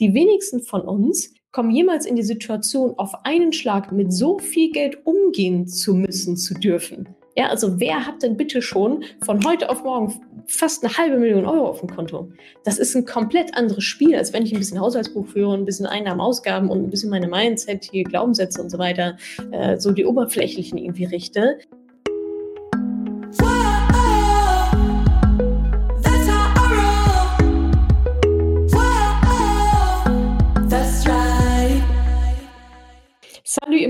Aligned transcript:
die 0.00 0.14
wenigsten 0.14 0.60
von 0.60 0.80
uns 0.80 1.32
kommen 1.52 1.70
jemals 1.70 2.06
in 2.06 2.16
die 2.16 2.22
Situation, 2.22 2.94
auf 2.96 3.24
einen 3.24 3.52
Schlag 3.52 3.92
mit 3.92 4.12
so 4.12 4.38
viel 4.38 4.70
Geld 4.72 5.04
umgehen 5.04 5.66
zu 5.66 5.94
müssen, 5.94 6.36
zu 6.36 6.54
dürfen. 6.54 7.08
Ja, 7.36 7.48
also 7.48 7.78
wer 7.78 8.06
hat 8.06 8.22
denn 8.22 8.36
bitte 8.36 8.60
schon 8.60 9.04
von 9.24 9.44
heute 9.44 9.70
auf 9.70 9.84
morgen 9.84 10.20
fast 10.46 10.84
eine 10.84 10.96
halbe 10.96 11.16
Million 11.16 11.46
Euro 11.46 11.68
auf 11.68 11.80
dem 11.80 11.88
Konto? 11.88 12.30
Das 12.64 12.78
ist 12.78 12.94
ein 12.96 13.04
komplett 13.04 13.56
anderes 13.56 13.84
Spiel, 13.84 14.16
als 14.16 14.32
wenn 14.32 14.44
ich 14.44 14.52
ein 14.52 14.58
bisschen 14.58 14.80
Haushaltsbuch 14.80 15.26
führe, 15.28 15.54
ein 15.54 15.64
bisschen 15.64 15.86
Einnahmen, 15.86 16.20
Ausgaben 16.20 16.70
und 16.70 16.82
ein 16.82 16.90
bisschen 16.90 17.10
meine 17.10 17.28
Mindset, 17.28 17.88
hier 17.90 18.04
Glaubenssätze 18.04 18.60
und 18.60 18.70
so 18.70 18.78
weiter, 18.78 19.16
äh, 19.52 19.78
so 19.78 19.92
die 19.92 20.04
oberflächlichen 20.04 20.76
irgendwie 20.76 21.04
richte. 21.04 21.58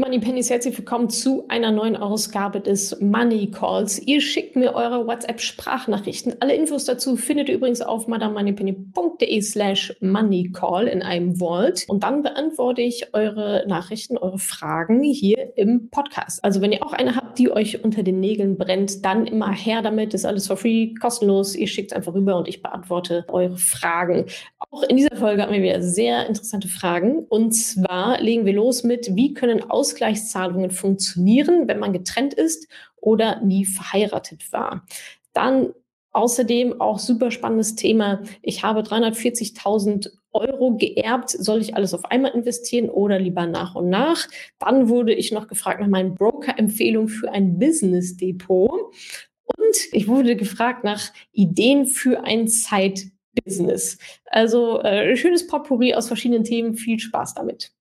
Money 0.00 0.18
Pennies, 0.18 0.48
herzlich 0.48 0.78
willkommen 0.78 1.10
zu 1.10 1.44
einer 1.48 1.70
neuen 1.70 1.94
Ausgabe 1.94 2.60
des 2.60 2.98
Money 3.02 3.50
Calls. 3.50 3.98
Ihr 3.98 4.22
schickt 4.22 4.56
mir 4.56 4.74
eure 4.74 5.06
WhatsApp-Sprachnachrichten. 5.06 6.36
Alle 6.40 6.54
Infos 6.54 6.86
dazu 6.86 7.16
findet 7.16 7.50
ihr 7.50 7.56
übrigens 7.56 7.82
auf 7.82 8.08
madamoneypenny.de 8.08 9.42
slash 9.42 9.94
moneycall 10.00 10.86
in 10.86 11.02
einem 11.02 11.36
Vault. 11.36 11.84
Und 11.86 12.02
dann 12.02 12.22
beantworte 12.22 12.80
ich 12.80 13.12
eure 13.12 13.64
Nachrichten, 13.68 14.16
eure 14.16 14.38
Fragen 14.38 15.02
hier 15.02 15.52
im 15.58 15.90
Podcast. 15.90 16.42
Also 16.42 16.62
wenn 16.62 16.72
ihr 16.72 16.82
auch 16.82 16.94
eine 16.94 17.14
habt, 17.14 17.38
die 17.38 17.52
euch 17.52 17.84
unter 17.84 18.02
den 18.02 18.20
Nägeln 18.20 18.56
brennt, 18.56 19.04
dann 19.04 19.26
immer 19.26 19.52
her 19.52 19.82
damit. 19.82 20.14
Ist 20.14 20.24
alles 20.24 20.46
for 20.46 20.56
free, 20.56 20.94
kostenlos. 20.94 21.54
Ihr 21.54 21.66
schickt 21.66 21.92
es 21.92 21.96
einfach 21.96 22.14
rüber 22.14 22.38
und 22.38 22.48
ich 22.48 22.62
beantworte 22.62 23.26
eure 23.28 23.58
Fragen. 23.58 24.24
Auch 24.70 24.82
in 24.84 24.96
dieser 24.96 25.14
Folge 25.14 25.42
haben 25.42 25.52
wir 25.52 25.62
wieder 25.62 25.82
sehr 25.82 26.26
interessante 26.26 26.68
Fragen. 26.68 27.26
Und 27.28 27.52
zwar 27.52 28.18
legen 28.22 28.46
wir 28.46 28.54
los 28.54 28.82
mit, 28.82 29.14
wie 29.14 29.34
können 29.34 29.50
können 29.50 29.70
Ausgleichszahlungen 29.90 30.70
funktionieren, 30.70 31.66
wenn 31.66 31.80
man 31.80 31.92
getrennt 31.92 32.34
ist 32.34 32.68
oder 32.96 33.40
nie 33.40 33.64
verheiratet 33.64 34.52
war. 34.52 34.86
Dann 35.32 35.72
außerdem 36.12 36.80
auch 36.80 36.98
super 36.98 37.30
spannendes 37.30 37.74
Thema. 37.74 38.22
Ich 38.42 38.62
habe 38.62 38.80
340.000 38.80 40.10
Euro 40.32 40.76
geerbt. 40.76 41.30
Soll 41.30 41.60
ich 41.60 41.74
alles 41.74 41.94
auf 41.94 42.04
einmal 42.04 42.32
investieren 42.32 42.88
oder 42.88 43.18
lieber 43.18 43.46
nach 43.46 43.74
und 43.74 43.88
nach? 43.88 44.28
Dann 44.58 44.88
wurde 44.88 45.12
ich 45.12 45.32
noch 45.32 45.48
gefragt 45.48 45.80
nach 45.80 45.88
meinen 45.88 46.14
Broker-Empfehlungen 46.14 47.08
für 47.08 47.32
ein 47.32 47.58
Business-Depot. 47.58 48.70
Und 48.70 49.76
ich 49.92 50.06
wurde 50.06 50.36
gefragt 50.36 50.84
nach 50.84 51.12
Ideen 51.32 51.86
für 51.86 52.22
ein 52.24 52.46
Side-Business. 52.46 53.98
Also 54.26 54.80
äh, 54.82 55.16
schönes 55.16 55.46
Potpourri 55.46 55.94
aus 55.94 56.06
verschiedenen 56.06 56.44
Themen. 56.44 56.74
Viel 56.74 56.98
Spaß 56.98 57.34
damit. 57.34 57.72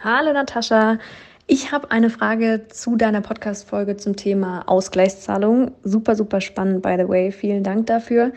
Hallo 0.00 0.32
Natascha, 0.32 0.98
ich 1.48 1.72
habe 1.72 1.90
eine 1.90 2.08
Frage 2.08 2.66
zu 2.68 2.94
deiner 2.94 3.20
Podcast-Folge 3.20 3.96
zum 3.96 4.14
Thema 4.14 4.62
Ausgleichszahlung. 4.68 5.72
Super, 5.82 6.14
super 6.14 6.40
spannend, 6.40 6.82
by 6.82 6.94
the 6.96 7.08
way. 7.08 7.32
Vielen 7.32 7.64
Dank 7.64 7.86
dafür. 7.86 8.30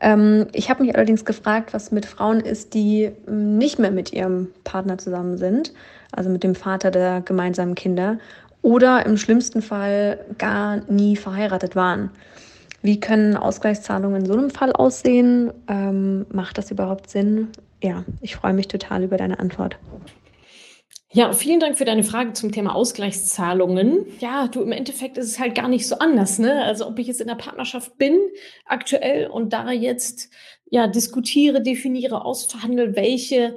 Ähm, 0.00 0.46
ich 0.52 0.70
habe 0.70 0.84
mich 0.84 0.94
allerdings 0.94 1.24
gefragt, 1.24 1.74
was 1.74 1.90
mit 1.90 2.06
Frauen 2.06 2.38
ist, 2.38 2.72
die 2.72 3.10
ähm, 3.26 3.58
nicht 3.58 3.80
mehr 3.80 3.90
mit 3.90 4.12
ihrem 4.12 4.50
Partner 4.62 4.96
zusammen 4.96 5.38
sind, 5.38 5.74
also 6.12 6.30
mit 6.30 6.44
dem 6.44 6.54
Vater 6.54 6.92
der 6.92 7.20
gemeinsamen 7.20 7.74
Kinder 7.74 8.18
oder 8.62 9.04
im 9.04 9.16
schlimmsten 9.16 9.60
Fall 9.60 10.24
gar 10.38 10.76
nie 10.88 11.16
verheiratet 11.16 11.74
waren. 11.74 12.10
Wie 12.80 13.00
können 13.00 13.36
Ausgleichszahlungen 13.36 14.20
in 14.20 14.26
so 14.26 14.34
einem 14.34 14.50
Fall 14.50 14.72
aussehen? 14.72 15.50
Ähm, 15.66 16.26
macht 16.30 16.58
das 16.58 16.70
überhaupt 16.70 17.10
Sinn? 17.10 17.48
Ja, 17.82 18.04
ich 18.20 18.36
freue 18.36 18.52
mich 18.52 18.68
total 18.68 19.02
über 19.02 19.16
deine 19.16 19.40
Antwort. 19.40 19.78
Ja, 21.10 21.32
vielen 21.32 21.58
Dank 21.58 21.78
für 21.78 21.86
deine 21.86 22.04
Frage 22.04 22.34
zum 22.34 22.52
Thema 22.52 22.74
Ausgleichszahlungen. 22.74 24.06
Ja, 24.20 24.46
du, 24.46 24.60
im 24.60 24.72
Endeffekt 24.72 25.16
ist 25.16 25.28
es 25.28 25.38
halt 25.38 25.54
gar 25.54 25.68
nicht 25.68 25.86
so 25.86 25.98
anders, 25.98 26.38
ne? 26.38 26.62
Also, 26.64 26.86
ob 26.86 26.98
ich 26.98 27.06
jetzt 27.06 27.22
in 27.22 27.28
der 27.28 27.34
Partnerschaft 27.34 27.96
bin, 27.96 28.18
aktuell, 28.66 29.26
und 29.28 29.54
da 29.54 29.70
jetzt, 29.70 30.28
ja, 30.70 30.86
diskutiere, 30.86 31.62
definiere, 31.62 32.26
ausverhandle, 32.26 32.94
welche 32.94 33.56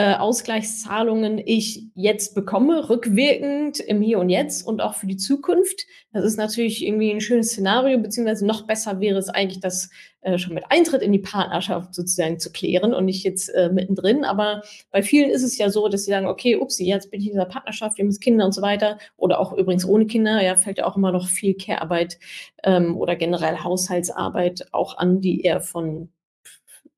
äh, 0.00 0.14
Ausgleichszahlungen 0.14 1.42
ich 1.44 1.90
jetzt 1.94 2.34
bekomme, 2.34 2.88
rückwirkend 2.88 3.80
im 3.80 4.00
Hier 4.00 4.18
und 4.18 4.30
Jetzt 4.30 4.66
und 4.66 4.80
auch 4.80 4.94
für 4.94 5.06
die 5.06 5.18
Zukunft. 5.18 5.84
Das 6.14 6.24
ist 6.24 6.38
natürlich 6.38 6.86
irgendwie 6.86 7.10
ein 7.10 7.20
schönes 7.20 7.50
Szenario, 7.50 7.98
beziehungsweise 7.98 8.46
noch 8.46 8.66
besser 8.66 8.98
wäre 9.00 9.18
es 9.18 9.28
eigentlich, 9.28 9.60
das 9.60 9.90
äh, 10.22 10.38
schon 10.38 10.54
mit 10.54 10.64
Eintritt 10.70 11.02
in 11.02 11.12
die 11.12 11.18
Partnerschaft 11.18 11.94
sozusagen 11.94 12.38
zu 12.38 12.50
klären 12.50 12.94
und 12.94 13.04
nicht 13.04 13.24
jetzt 13.24 13.50
äh, 13.50 13.68
mittendrin. 13.68 14.24
Aber 14.24 14.62
bei 14.90 15.02
vielen 15.02 15.28
ist 15.28 15.42
es 15.42 15.58
ja 15.58 15.68
so, 15.68 15.86
dass 15.88 16.04
sie 16.04 16.12
sagen, 16.12 16.28
okay, 16.28 16.56
upsie, 16.56 16.86
jetzt 16.86 17.10
bin 17.10 17.20
ich 17.20 17.26
in 17.26 17.32
dieser 17.34 17.44
Partnerschaft, 17.44 17.98
wir 17.98 18.06
haben 18.06 18.20
Kinder 18.20 18.46
und 18.46 18.52
so 18.52 18.62
weiter. 18.62 18.96
Oder 19.18 19.38
auch 19.38 19.52
übrigens 19.52 19.84
ohne 19.84 20.06
Kinder, 20.06 20.42
ja, 20.42 20.56
fällt 20.56 20.78
ja 20.78 20.86
auch 20.86 20.96
immer 20.96 21.12
noch 21.12 21.28
viel 21.28 21.52
Care-Arbeit 21.52 22.18
ähm, 22.64 22.96
oder 22.96 23.16
generell 23.16 23.58
Haushaltsarbeit 23.58 24.72
auch 24.72 24.96
an, 24.96 25.20
die 25.20 25.42
eher 25.42 25.60
von 25.60 26.08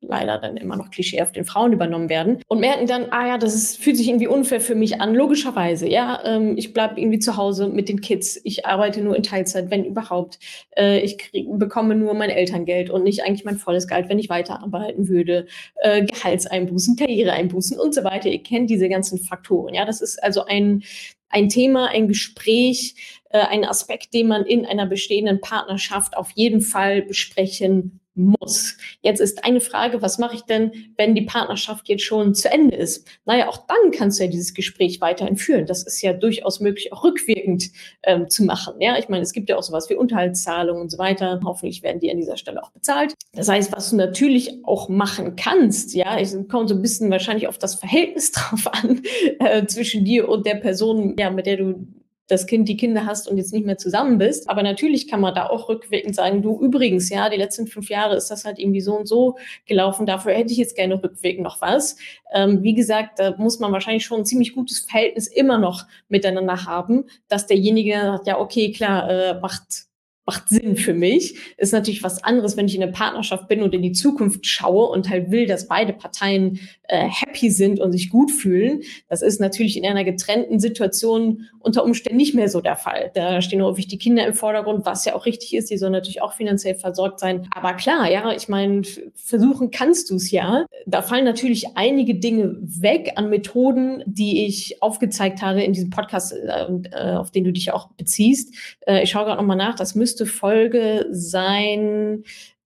leider 0.02 0.38
dann 0.38 0.56
immer 0.56 0.76
noch 0.76 0.90
klischeehaft 0.90 1.36
den 1.36 1.44
Frauen 1.44 1.72
übernommen 1.72 2.08
werden 2.08 2.42
und 2.48 2.60
merken 2.60 2.86
dann, 2.86 3.06
ah 3.10 3.26
ja, 3.28 3.38
das 3.38 3.54
ist, 3.54 3.82
fühlt 3.82 3.96
sich 3.96 4.08
irgendwie 4.08 4.26
unfair 4.26 4.60
für 4.60 4.74
mich 4.74 5.00
an, 5.00 5.14
logischerweise, 5.14 5.88
ja, 5.88 6.20
ähm, 6.24 6.56
ich 6.56 6.72
bleibe 6.72 7.00
irgendwie 7.00 7.20
zu 7.20 7.36
Hause 7.36 7.68
mit 7.68 7.88
den 7.88 8.00
Kids, 8.00 8.40
ich 8.44 8.66
arbeite 8.66 9.00
nur 9.00 9.16
in 9.16 9.22
Teilzeit, 9.22 9.70
wenn 9.70 9.84
überhaupt, 9.84 10.38
äh, 10.76 11.00
ich 11.00 11.18
krieg, 11.18 11.46
bekomme 11.52 11.94
nur 11.94 12.14
mein 12.14 12.30
Elterngeld 12.30 12.90
und 12.90 13.04
nicht 13.04 13.24
eigentlich 13.24 13.44
mein 13.44 13.56
volles 13.56 13.86
Gehalt, 13.86 14.08
wenn 14.08 14.18
ich 14.18 14.28
weiterarbeiten 14.28 15.08
würde, 15.08 15.46
äh, 15.76 16.04
Gehaltseinbußen, 16.04 16.96
Karriereeinbußen 16.96 17.78
und 17.78 17.94
so 17.94 18.04
weiter, 18.04 18.28
ihr 18.28 18.42
kennt 18.42 18.70
diese 18.70 18.88
ganzen 18.88 19.18
Faktoren, 19.18 19.74
ja, 19.74 19.84
das 19.84 20.00
ist 20.00 20.22
also 20.22 20.44
ein, 20.44 20.82
ein 21.28 21.48
Thema, 21.48 21.88
ein 21.88 22.08
Gespräch, 22.08 22.94
äh, 23.30 23.38
ein 23.38 23.64
Aspekt, 23.64 24.12
den 24.12 24.28
man 24.28 24.44
in 24.44 24.66
einer 24.66 24.86
bestehenden 24.86 25.40
Partnerschaft 25.40 26.16
auf 26.16 26.30
jeden 26.32 26.60
Fall 26.60 27.02
besprechen 27.02 28.01
muss. 28.14 28.76
Jetzt 29.00 29.20
ist 29.20 29.44
eine 29.44 29.60
Frage, 29.60 30.02
was 30.02 30.18
mache 30.18 30.36
ich 30.36 30.42
denn, 30.42 30.72
wenn 30.96 31.14
die 31.14 31.22
Partnerschaft 31.22 31.88
jetzt 31.88 32.04
schon 32.04 32.34
zu 32.34 32.50
Ende 32.50 32.76
ist? 32.76 33.08
Naja, 33.24 33.48
auch 33.48 33.66
dann 33.66 33.90
kannst 33.90 34.18
du 34.18 34.24
ja 34.24 34.30
dieses 34.30 34.54
Gespräch 34.54 35.00
weiterhin 35.00 35.36
führen. 35.36 35.66
Das 35.66 35.82
ist 35.82 36.02
ja 36.02 36.12
durchaus 36.12 36.60
möglich, 36.60 36.92
auch 36.92 37.04
rückwirkend 37.04 37.70
ähm, 38.02 38.28
zu 38.28 38.44
machen. 38.44 38.74
Ja, 38.80 38.98
ich 38.98 39.08
meine, 39.08 39.22
es 39.22 39.32
gibt 39.32 39.48
ja 39.48 39.56
auch 39.56 39.62
sowas 39.62 39.88
wie 39.88 39.94
Unterhaltszahlungen 39.94 40.82
und 40.82 40.90
so 40.90 40.98
weiter. 40.98 41.40
Hoffentlich 41.44 41.82
werden 41.82 42.00
die 42.00 42.10
an 42.10 42.18
dieser 42.18 42.36
Stelle 42.36 42.62
auch 42.62 42.70
bezahlt. 42.70 43.14
Das 43.32 43.48
heißt, 43.48 43.72
was 43.72 43.90
du 43.90 43.96
natürlich 43.96 44.64
auch 44.64 44.88
machen 44.88 45.36
kannst, 45.36 45.94
ja, 45.94 46.18
es 46.18 46.36
kommt 46.48 46.68
so 46.68 46.74
ein 46.74 46.82
bisschen 46.82 47.10
wahrscheinlich 47.10 47.48
auf 47.48 47.58
das 47.58 47.76
Verhältnis 47.76 48.32
drauf 48.32 48.66
an 48.72 49.02
äh, 49.38 49.66
zwischen 49.66 50.04
dir 50.04 50.28
und 50.28 50.46
der 50.46 50.56
Person, 50.56 51.16
ja, 51.18 51.30
mit 51.30 51.46
der 51.46 51.56
du 51.56 51.86
das 52.32 52.46
Kind, 52.46 52.68
die 52.68 52.76
Kinder 52.76 53.04
hast 53.04 53.28
und 53.28 53.36
jetzt 53.36 53.52
nicht 53.52 53.66
mehr 53.66 53.76
zusammen 53.76 54.18
bist. 54.18 54.48
Aber 54.48 54.62
natürlich 54.62 55.06
kann 55.06 55.20
man 55.20 55.34
da 55.34 55.46
auch 55.46 55.68
rückwirkend 55.68 56.14
sagen, 56.14 56.42
du 56.42 56.58
übrigens, 56.60 57.10
ja, 57.10 57.28
die 57.28 57.36
letzten 57.36 57.66
fünf 57.66 57.90
Jahre 57.90 58.16
ist 58.16 58.30
das 58.30 58.44
halt 58.44 58.58
irgendwie 58.58 58.80
so 58.80 58.96
und 58.96 59.06
so 59.06 59.36
gelaufen. 59.66 60.06
Dafür 60.06 60.32
hätte 60.32 60.52
ich 60.52 60.58
jetzt 60.58 60.74
gerne 60.74 61.02
rückwirkend 61.02 61.42
noch 61.42 61.60
was. 61.60 61.96
Ähm, 62.34 62.62
wie 62.62 62.74
gesagt, 62.74 63.18
da 63.18 63.36
muss 63.36 63.60
man 63.60 63.72
wahrscheinlich 63.72 64.04
schon 64.04 64.20
ein 64.20 64.24
ziemlich 64.24 64.54
gutes 64.54 64.80
Verhältnis 64.80 65.26
immer 65.26 65.58
noch 65.58 65.84
miteinander 66.08 66.64
haben, 66.64 67.04
dass 67.28 67.46
derjenige 67.46 67.92
sagt, 67.92 68.26
ja, 68.26 68.38
okay, 68.38 68.72
klar, 68.72 69.10
äh, 69.10 69.40
macht 69.40 69.86
macht 70.24 70.48
Sinn 70.48 70.76
für 70.76 70.94
mich. 70.94 71.36
Ist 71.56 71.72
natürlich 71.72 72.02
was 72.02 72.22
anderes, 72.22 72.56
wenn 72.56 72.66
ich 72.66 72.76
in 72.76 72.82
einer 72.82 72.92
Partnerschaft 72.92 73.48
bin 73.48 73.62
und 73.62 73.74
in 73.74 73.82
die 73.82 73.92
Zukunft 73.92 74.46
schaue 74.46 74.86
und 74.88 75.08
halt 75.08 75.30
will, 75.30 75.46
dass 75.46 75.66
beide 75.66 75.92
Parteien 75.92 76.60
äh, 76.92 77.08
happy 77.08 77.50
sind 77.50 77.80
und 77.80 77.90
sich 77.92 78.10
gut 78.10 78.30
fühlen. 78.30 78.82
Das 79.08 79.22
ist 79.22 79.40
natürlich 79.40 79.78
in 79.78 79.86
einer 79.86 80.04
getrennten 80.04 80.60
Situation 80.60 81.46
unter 81.58 81.84
Umständen 81.84 82.18
nicht 82.18 82.34
mehr 82.34 82.50
so 82.50 82.60
der 82.60 82.76
Fall. 82.76 83.10
Da 83.14 83.40
stehen 83.40 83.62
häufig 83.62 83.88
die 83.88 83.96
Kinder 83.96 84.26
im 84.26 84.34
Vordergrund, 84.34 84.84
was 84.84 85.06
ja 85.06 85.14
auch 85.14 85.24
richtig 85.24 85.54
ist. 85.54 85.70
Die 85.70 85.78
sollen 85.78 85.92
natürlich 85.92 86.20
auch 86.20 86.34
finanziell 86.34 86.74
versorgt 86.74 87.18
sein. 87.18 87.48
Aber 87.54 87.72
klar, 87.72 88.10
ja, 88.10 88.30
ich 88.32 88.48
meine, 88.48 88.82
versuchen 89.14 89.70
kannst 89.70 90.10
du 90.10 90.16
es 90.16 90.30
ja. 90.30 90.66
Da 90.84 91.00
fallen 91.00 91.24
natürlich 91.24 91.76
einige 91.76 92.16
Dinge 92.16 92.58
weg 92.60 93.12
an 93.16 93.30
Methoden, 93.30 94.02
die 94.04 94.44
ich 94.44 94.82
aufgezeigt 94.82 95.40
habe 95.40 95.62
in 95.62 95.72
diesem 95.72 95.88
Podcast, 95.88 96.34
äh, 96.34 96.66
äh 96.92 97.14
auf 97.14 97.30
den 97.30 97.44
du 97.44 97.52
dich 97.52 97.72
auch 97.72 97.88
beziehst. 97.92 98.54
Äh, 98.86 99.02
ich 99.02 99.10
schaue 99.10 99.24
gerade 99.24 99.40
nochmal 99.40 99.56
nach. 99.56 99.76
Das 99.76 99.94
müsste 99.94 100.26
Folge 100.26 101.06
sein 101.10 102.24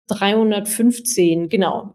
315, 0.09 1.49
genau. 1.49 1.93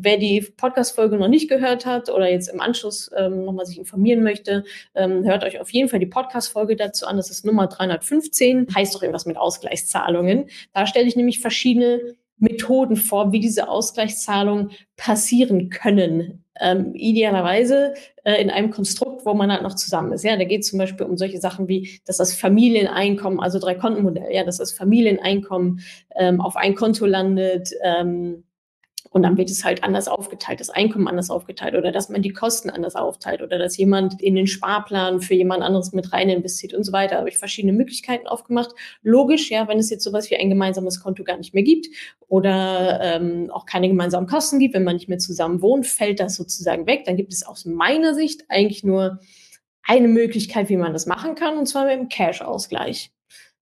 Wer 0.00 0.16
die 0.16 0.40
Podcast-Folge 0.56 1.16
noch 1.16 1.28
nicht 1.28 1.48
gehört 1.48 1.84
hat 1.84 2.08
oder 2.08 2.30
jetzt 2.30 2.48
im 2.48 2.60
Anschluss 2.60 3.10
ähm, 3.16 3.44
nochmal 3.44 3.66
sich 3.66 3.78
informieren 3.78 4.22
möchte, 4.22 4.64
ähm, 4.94 5.24
hört 5.24 5.42
euch 5.42 5.60
auf 5.60 5.70
jeden 5.70 5.88
Fall 5.88 5.98
die 5.98 6.06
Podcast-Folge 6.06 6.76
dazu 6.76 7.06
an. 7.06 7.16
Das 7.16 7.30
ist 7.30 7.44
Nummer 7.44 7.66
315, 7.66 8.68
heißt 8.74 8.94
doch 8.94 9.02
irgendwas 9.02 9.26
mit 9.26 9.36
Ausgleichszahlungen. 9.36 10.50
Da 10.72 10.86
stelle 10.86 11.08
ich 11.08 11.16
nämlich 11.16 11.40
verschiedene 11.40 12.14
Methoden 12.38 12.94
vor, 12.94 13.32
wie 13.32 13.40
diese 13.40 13.68
Ausgleichszahlungen 13.68 14.70
passieren 14.96 15.68
können. 15.68 16.44
Ähm, 16.60 16.94
idealerweise 16.94 17.94
äh, 18.24 18.40
in 18.40 18.50
einem 18.50 18.70
Konstrukt, 18.70 19.24
wo 19.24 19.34
man 19.34 19.50
halt 19.50 19.62
noch 19.62 19.74
zusammen 19.74 20.12
ist. 20.12 20.24
Ja, 20.24 20.36
da 20.36 20.44
geht 20.44 20.62
es 20.62 20.70
zum 20.70 20.78
Beispiel 20.78 21.06
um 21.06 21.16
solche 21.16 21.38
Sachen 21.38 21.68
wie, 21.68 22.00
dass 22.04 22.16
das 22.16 22.34
Familieneinkommen, 22.34 23.40
also 23.40 23.58
drei 23.58 23.74
Kontenmodell, 23.74 24.32
ja, 24.32 24.44
dass 24.44 24.58
das 24.58 24.72
Familieneinkommen 24.72 25.80
ähm, 26.16 26.40
auf 26.40 26.56
ein 26.56 26.74
Konto 26.74 27.06
landet, 27.06 27.70
ähm, 27.82 28.44
Und 29.10 29.22
dann 29.22 29.36
wird 29.36 29.50
es 29.50 29.64
halt 29.64 29.84
anders 29.84 30.08
aufgeteilt, 30.08 30.60
das 30.60 30.70
Einkommen 30.70 31.08
anders 31.08 31.30
aufgeteilt 31.30 31.74
oder 31.74 31.92
dass 31.92 32.08
man 32.08 32.22
die 32.22 32.32
Kosten 32.32 32.70
anders 32.70 32.94
aufteilt 32.94 33.42
oder 33.42 33.58
dass 33.58 33.76
jemand 33.76 34.20
in 34.20 34.34
den 34.34 34.46
Sparplan 34.46 35.20
für 35.20 35.34
jemand 35.34 35.62
anderes 35.62 35.92
mit 35.92 36.12
rein 36.12 36.28
investiert 36.28 36.74
und 36.74 36.84
so 36.84 36.92
weiter. 36.92 37.14
Da 37.14 37.18
habe 37.20 37.28
ich 37.28 37.38
verschiedene 37.38 37.72
Möglichkeiten 37.72 38.26
aufgemacht. 38.26 38.70
Logisch, 39.02 39.50
ja, 39.50 39.68
wenn 39.68 39.78
es 39.78 39.90
jetzt 39.90 40.04
sowas 40.04 40.30
wie 40.30 40.36
ein 40.36 40.50
gemeinsames 40.50 41.00
Konto 41.00 41.24
gar 41.24 41.36
nicht 41.36 41.54
mehr 41.54 41.62
gibt 41.62 41.88
oder 42.28 43.00
ähm, 43.02 43.50
auch 43.50 43.66
keine 43.66 43.88
gemeinsamen 43.88 44.26
Kosten 44.26 44.58
gibt, 44.58 44.74
wenn 44.74 44.84
man 44.84 44.96
nicht 44.96 45.08
mehr 45.08 45.18
zusammen 45.18 45.62
wohnt, 45.62 45.86
fällt 45.86 46.20
das 46.20 46.36
sozusagen 46.36 46.86
weg. 46.86 47.04
Dann 47.04 47.16
gibt 47.16 47.32
es 47.32 47.46
aus 47.46 47.64
meiner 47.64 48.14
Sicht 48.14 48.44
eigentlich 48.48 48.84
nur 48.84 49.20
eine 49.82 50.08
Möglichkeit, 50.08 50.68
wie 50.68 50.76
man 50.76 50.92
das 50.92 51.06
machen 51.06 51.34
kann, 51.34 51.56
und 51.56 51.66
zwar 51.66 51.86
mit 51.86 51.98
dem 51.98 52.08
Cash-Ausgleich. 52.08 53.10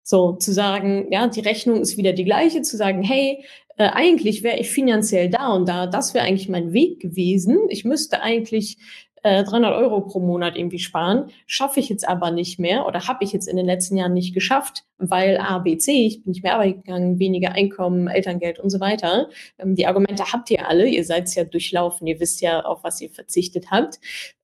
So 0.08 0.34
zu 0.34 0.52
sagen, 0.52 1.08
ja, 1.10 1.26
die 1.26 1.40
Rechnung 1.40 1.80
ist 1.80 1.96
wieder 1.96 2.12
die 2.12 2.24
gleiche, 2.24 2.62
zu 2.62 2.76
sagen, 2.76 3.02
hey, 3.02 3.44
äh, 3.76 3.88
eigentlich 3.88 4.44
wäre 4.44 4.56
ich 4.56 4.70
finanziell 4.70 5.28
da 5.28 5.48
und 5.48 5.68
da, 5.68 5.88
das 5.88 6.14
wäre 6.14 6.24
eigentlich 6.24 6.48
mein 6.48 6.72
Weg 6.72 7.00
gewesen. 7.00 7.58
Ich 7.70 7.84
müsste 7.84 8.22
eigentlich 8.22 8.78
äh, 9.24 9.42
300 9.42 9.74
Euro 9.74 10.02
pro 10.02 10.20
Monat 10.20 10.56
irgendwie 10.56 10.78
sparen, 10.78 11.30
schaffe 11.48 11.80
ich 11.80 11.88
jetzt 11.88 12.06
aber 12.06 12.30
nicht 12.30 12.60
mehr 12.60 12.86
oder 12.86 13.08
habe 13.08 13.24
ich 13.24 13.32
jetzt 13.32 13.48
in 13.48 13.56
den 13.56 13.66
letzten 13.66 13.96
Jahren 13.96 14.12
nicht 14.12 14.32
geschafft, 14.32 14.84
weil 14.98 15.38
A, 15.38 15.58
B, 15.58 15.76
C, 15.76 16.06
ich 16.06 16.22
bin 16.22 16.30
nicht 16.30 16.44
mehr 16.44 16.54
arbeiten 16.54 16.84
gegangen, 16.84 17.18
weniger 17.18 17.50
Einkommen, 17.50 18.06
Elterngeld 18.06 18.60
und 18.60 18.70
so 18.70 18.78
weiter. 18.78 19.28
Ähm, 19.58 19.74
die 19.74 19.88
Argumente 19.88 20.32
habt 20.32 20.52
ihr 20.52 20.68
alle, 20.68 20.86
ihr 20.86 21.04
seid 21.04 21.34
ja 21.34 21.42
durchlaufen, 21.42 22.06
ihr 22.06 22.20
wisst 22.20 22.40
ja, 22.42 22.64
auf 22.64 22.84
was 22.84 23.00
ihr 23.00 23.10
verzichtet 23.10 23.72
habt. 23.72 23.98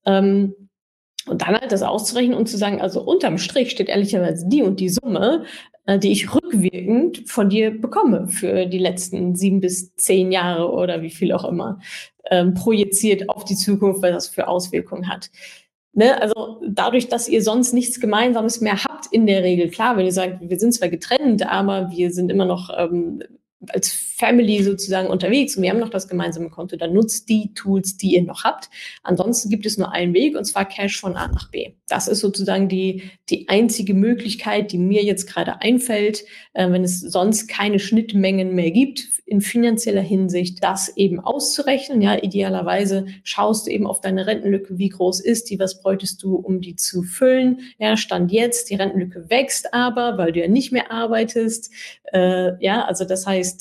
Ähm, 0.04 0.56
und 1.26 1.42
dann 1.42 1.60
halt 1.60 1.72
das 1.72 1.82
auszurechnen 1.82 2.36
und 2.36 2.48
zu 2.48 2.56
sagen, 2.56 2.80
also 2.80 3.02
unterm 3.02 3.38
Strich 3.38 3.70
steht 3.70 3.88
ehrlicherweise 3.88 4.48
die 4.48 4.62
und 4.62 4.80
die 4.80 4.88
Summe, 4.88 5.44
äh, 5.86 5.98
die 5.98 6.12
ich 6.12 6.34
rückwirkend 6.34 7.28
von 7.28 7.48
dir 7.48 7.70
bekomme 7.70 8.28
für 8.28 8.66
die 8.66 8.78
letzten 8.78 9.34
sieben 9.34 9.60
bis 9.60 9.94
zehn 9.96 10.32
Jahre 10.32 10.70
oder 10.70 11.02
wie 11.02 11.10
viel 11.10 11.32
auch 11.32 11.44
immer, 11.44 11.78
ähm, 12.30 12.54
projiziert 12.54 13.28
auf 13.28 13.44
die 13.44 13.56
Zukunft, 13.56 14.02
weil 14.02 14.12
das 14.12 14.28
für 14.28 14.48
Auswirkungen 14.48 15.08
hat. 15.08 15.30
Ne? 15.94 16.20
Also 16.20 16.60
dadurch, 16.66 17.08
dass 17.08 17.28
ihr 17.28 17.42
sonst 17.42 17.72
nichts 17.74 18.00
Gemeinsames 18.00 18.60
mehr 18.60 18.82
habt 18.84 19.06
in 19.10 19.26
der 19.26 19.42
Regel, 19.42 19.68
klar, 19.68 19.96
wenn 19.96 20.06
ihr 20.06 20.12
sagt, 20.12 20.38
wir 20.40 20.58
sind 20.58 20.72
zwar 20.72 20.88
getrennt, 20.88 21.46
aber 21.46 21.90
wir 21.90 22.10
sind 22.12 22.30
immer 22.30 22.46
noch 22.46 22.70
ähm, 22.76 23.22
als 23.68 23.90
Family 23.90 24.62
sozusagen 24.62 25.08
unterwegs 25.08 25.56
und 25.56 25.62
wir 25.62 25.70
haben 25.70 25.78
noch 25.78 25.90
das 25.90 26.08
gemeinsame 26.08 26.50
Konto, 26.50 26.76
dann 26.76 26.92
nutzt 26.92 27.28
die 27.28 27.52
Tools, 27.54 27.96
die 27.96 28.14
ihr 28.14 28.22
noch 28.22 28.44
habt. 28.44 28.70
Ansonsten 29.02 29.50
gibt 29.50 29.66
es 29.66 29.78
nur 29.78 29.92
einen 29.92 30.14
Weg 30.14 30.36
und 30.36 30.44
zwar 30.44 30.64
Cash 30.64 31.00
von 31.00 31.16
A 31.16 31.28
nach 31.28 31.50
B. 31.50 31.72
Das 31.88 32.08
ist 32.08 32.20
sozusagen 32.20 32.68
die, 32.68 33.02
die 33.30 33.48
einzige 33.48 33.94
Möglichkeit, 33.94 34.72
die 34.72 34.78
mir 34.78 35.02
jetzt 35.02 35.26
gerade 35.26 35.60
einfällt, 35.60 36.24
äh, 36.54 36.70
wenn 36.70 36.84
es 36.84 37.00
sonst 37.00 37.48
keine 37.48 37.78
Schnittmengen 37.78 38.54
mehr 38.54 38.70
gibt 38.70 39.08
in 39.32 39.40
finanzieller 39.40 40.02
Hinsicht, 40.02 40.62
das 40.62 40.94
eben 40.96 41.18
auszurechnen. 41.18 42.02
Ja, 42.02 42.22
idealerweise 42.22 43.06
schaust 43.24 43.66
du 43.66 43.70
eben 43.70 43.86
auf 43.86 44.00
deine 44.00 44.26
Rentenlücke, 44.26 44.76
wie 44.76 44.90
groß 44.90 45.20
ist 45.20 45.48
die, 45.48 45.58
was 45.58 45.80
bräuchtest 45.80 46.22
du, 46.22 46.36
um 46.36 46.60
die 46.60 46.76
zu 46.76 47.02
füllen. 47.02 47.60
Ja, 47.78 47.96
Stand 47.96 48.30
jetzt, 48.30 48.68
die 48.68 48.74
Rentenlücke 48.74 49.30
wächst 49.30 49.72
aber, 49.72 50.18
weil 50.18 50.32
du 50.32 50.40
ja 50.40 50.48
nicht 50.48 50.70
mehr 50.70 50.92
arbeitest. 50.92 51.70
Äh, 52.12 52.62
ja, 52.62 52.84
also 52.84 53.06
das 53.06 53.26
heißt, 53.26 53.51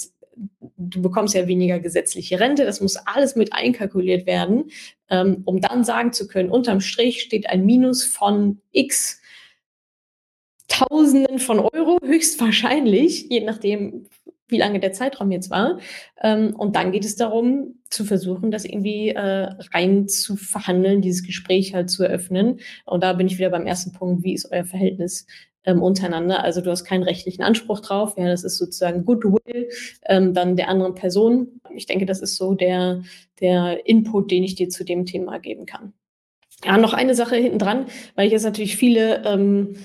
du 0.90 1.02
bekommst 1.02 1.34
ja 1.34 1.48
weniger 1.48 1.80
gesetzliche 1.80 2.40
Rente. 2.40 2.66
Das 2.66 2.82
muss 2.82 2.98
alles 2.98 3.36
mit 3.36 3.54
einkalkuliert 3.54 4.26
werden, 4.26 4.72
ähm, 5.10 5.42
um 5.46 5.62
dann 5.62 5.84
sagen 5.84 6.14
zu 6.14 6.28
können, 6.28 6.50
unterm 6.50 6.82
Strich 6.82 7.22
steht 7.22 7.50
ein 7.50 7.66
Minus 7.66 8.06
von 8.06 8.62
X 8.72 9.22
Tausenden 10.68 11.40
von 11.40 11.60
Euro, 11.60 12.00
höchstwahrscheinlich, 12.02 13.28
je 13.30 13.42
nachdem, 13.42 14.06
wie 14.48 14.58
lange 14.58 14.80
der 14.80 14.94
Zeitraum 14.94 15.32
jetzt 15.32 15.50
war. 15.50 15.80
Ähm, 16.22 16.56
und 16.56 16.76
dann 16.76 16.92
geht 16.92 17.04
es 17.04 17.18
darum, 17.18 17.82
zu 17.90 18.06
versuchen, 18.06 18.52
das 18.52 18.64
irgendwie 18.64 19.10
äh, 19.10 19.50
rein 19.74 20.08
zu 20.08 20.38
verhandeln, 20.38 21.02
dieses 21.02 21.24
Gespräch 21.24 21.74
halt 21.74 21.90
zu 21.90 22.04
eröffnen. 22.04 22.60
Und 22.86 23.04
da 23.04 23.14
bin 23.14 23.28
ich 23.28 23.38
wieder 23.38 23.50
beim 23.50 23.66
ersten 23.66 23.92
Punkt, 23.92 24.24
wie 24.24 24.34
ist 24.34 24.50
euer 24.52 24.64
Verhältnis 24.64 25.26
ähm, 25.66 25.82
untereinander? 25.82 26.44
Also 26.44 26.62
du 26.62 26.72
hast 26.72 26.84
keinen 26.84 27.04
rechtlichen 27.04 27.44
Anspruch 27.44 27.80
drauf, 27.80 28.16
ja, 28.18 28.28
das 28.28 28.44
ist 28.44 28.58
sozusagen 28.58 29.06
Goodwill 29.06 29.70
ähm, 30.06 30.34
dann 30.34 30.56
der 30.56 30.70
anderen 30.70 30.96
Person. 30.96 31.62
Ich 31.76 31.86
denke, 31.86 32.06
das 32.06 32.22
ist 32.22 32.36
so 32.36 32.54
der, 32.54 33.04
der 33.40 33.88
Input, 33.88 34.32
den 34.32 34.44
ich 34.44 34.56
dir 34.56 34.70
zu 34.70 34.84
dem 34.84 35.06
Thema 35.06 35.40
geben 35.40 35.66
kann. 35.66 35.94
Ja, 36.64 36.78
noch 36.78 36.94
eine 36.94 37.16
Sache 37.16 37.36
hinten 37.36 37.58
dran, 37.60 37.86
weil 38.16 38.28
ich 38.28 38.34
jetzt 38.34 38.44
natürlich 38.44 38.76
viele 38.76 39.24
ähm, 39.26 39.78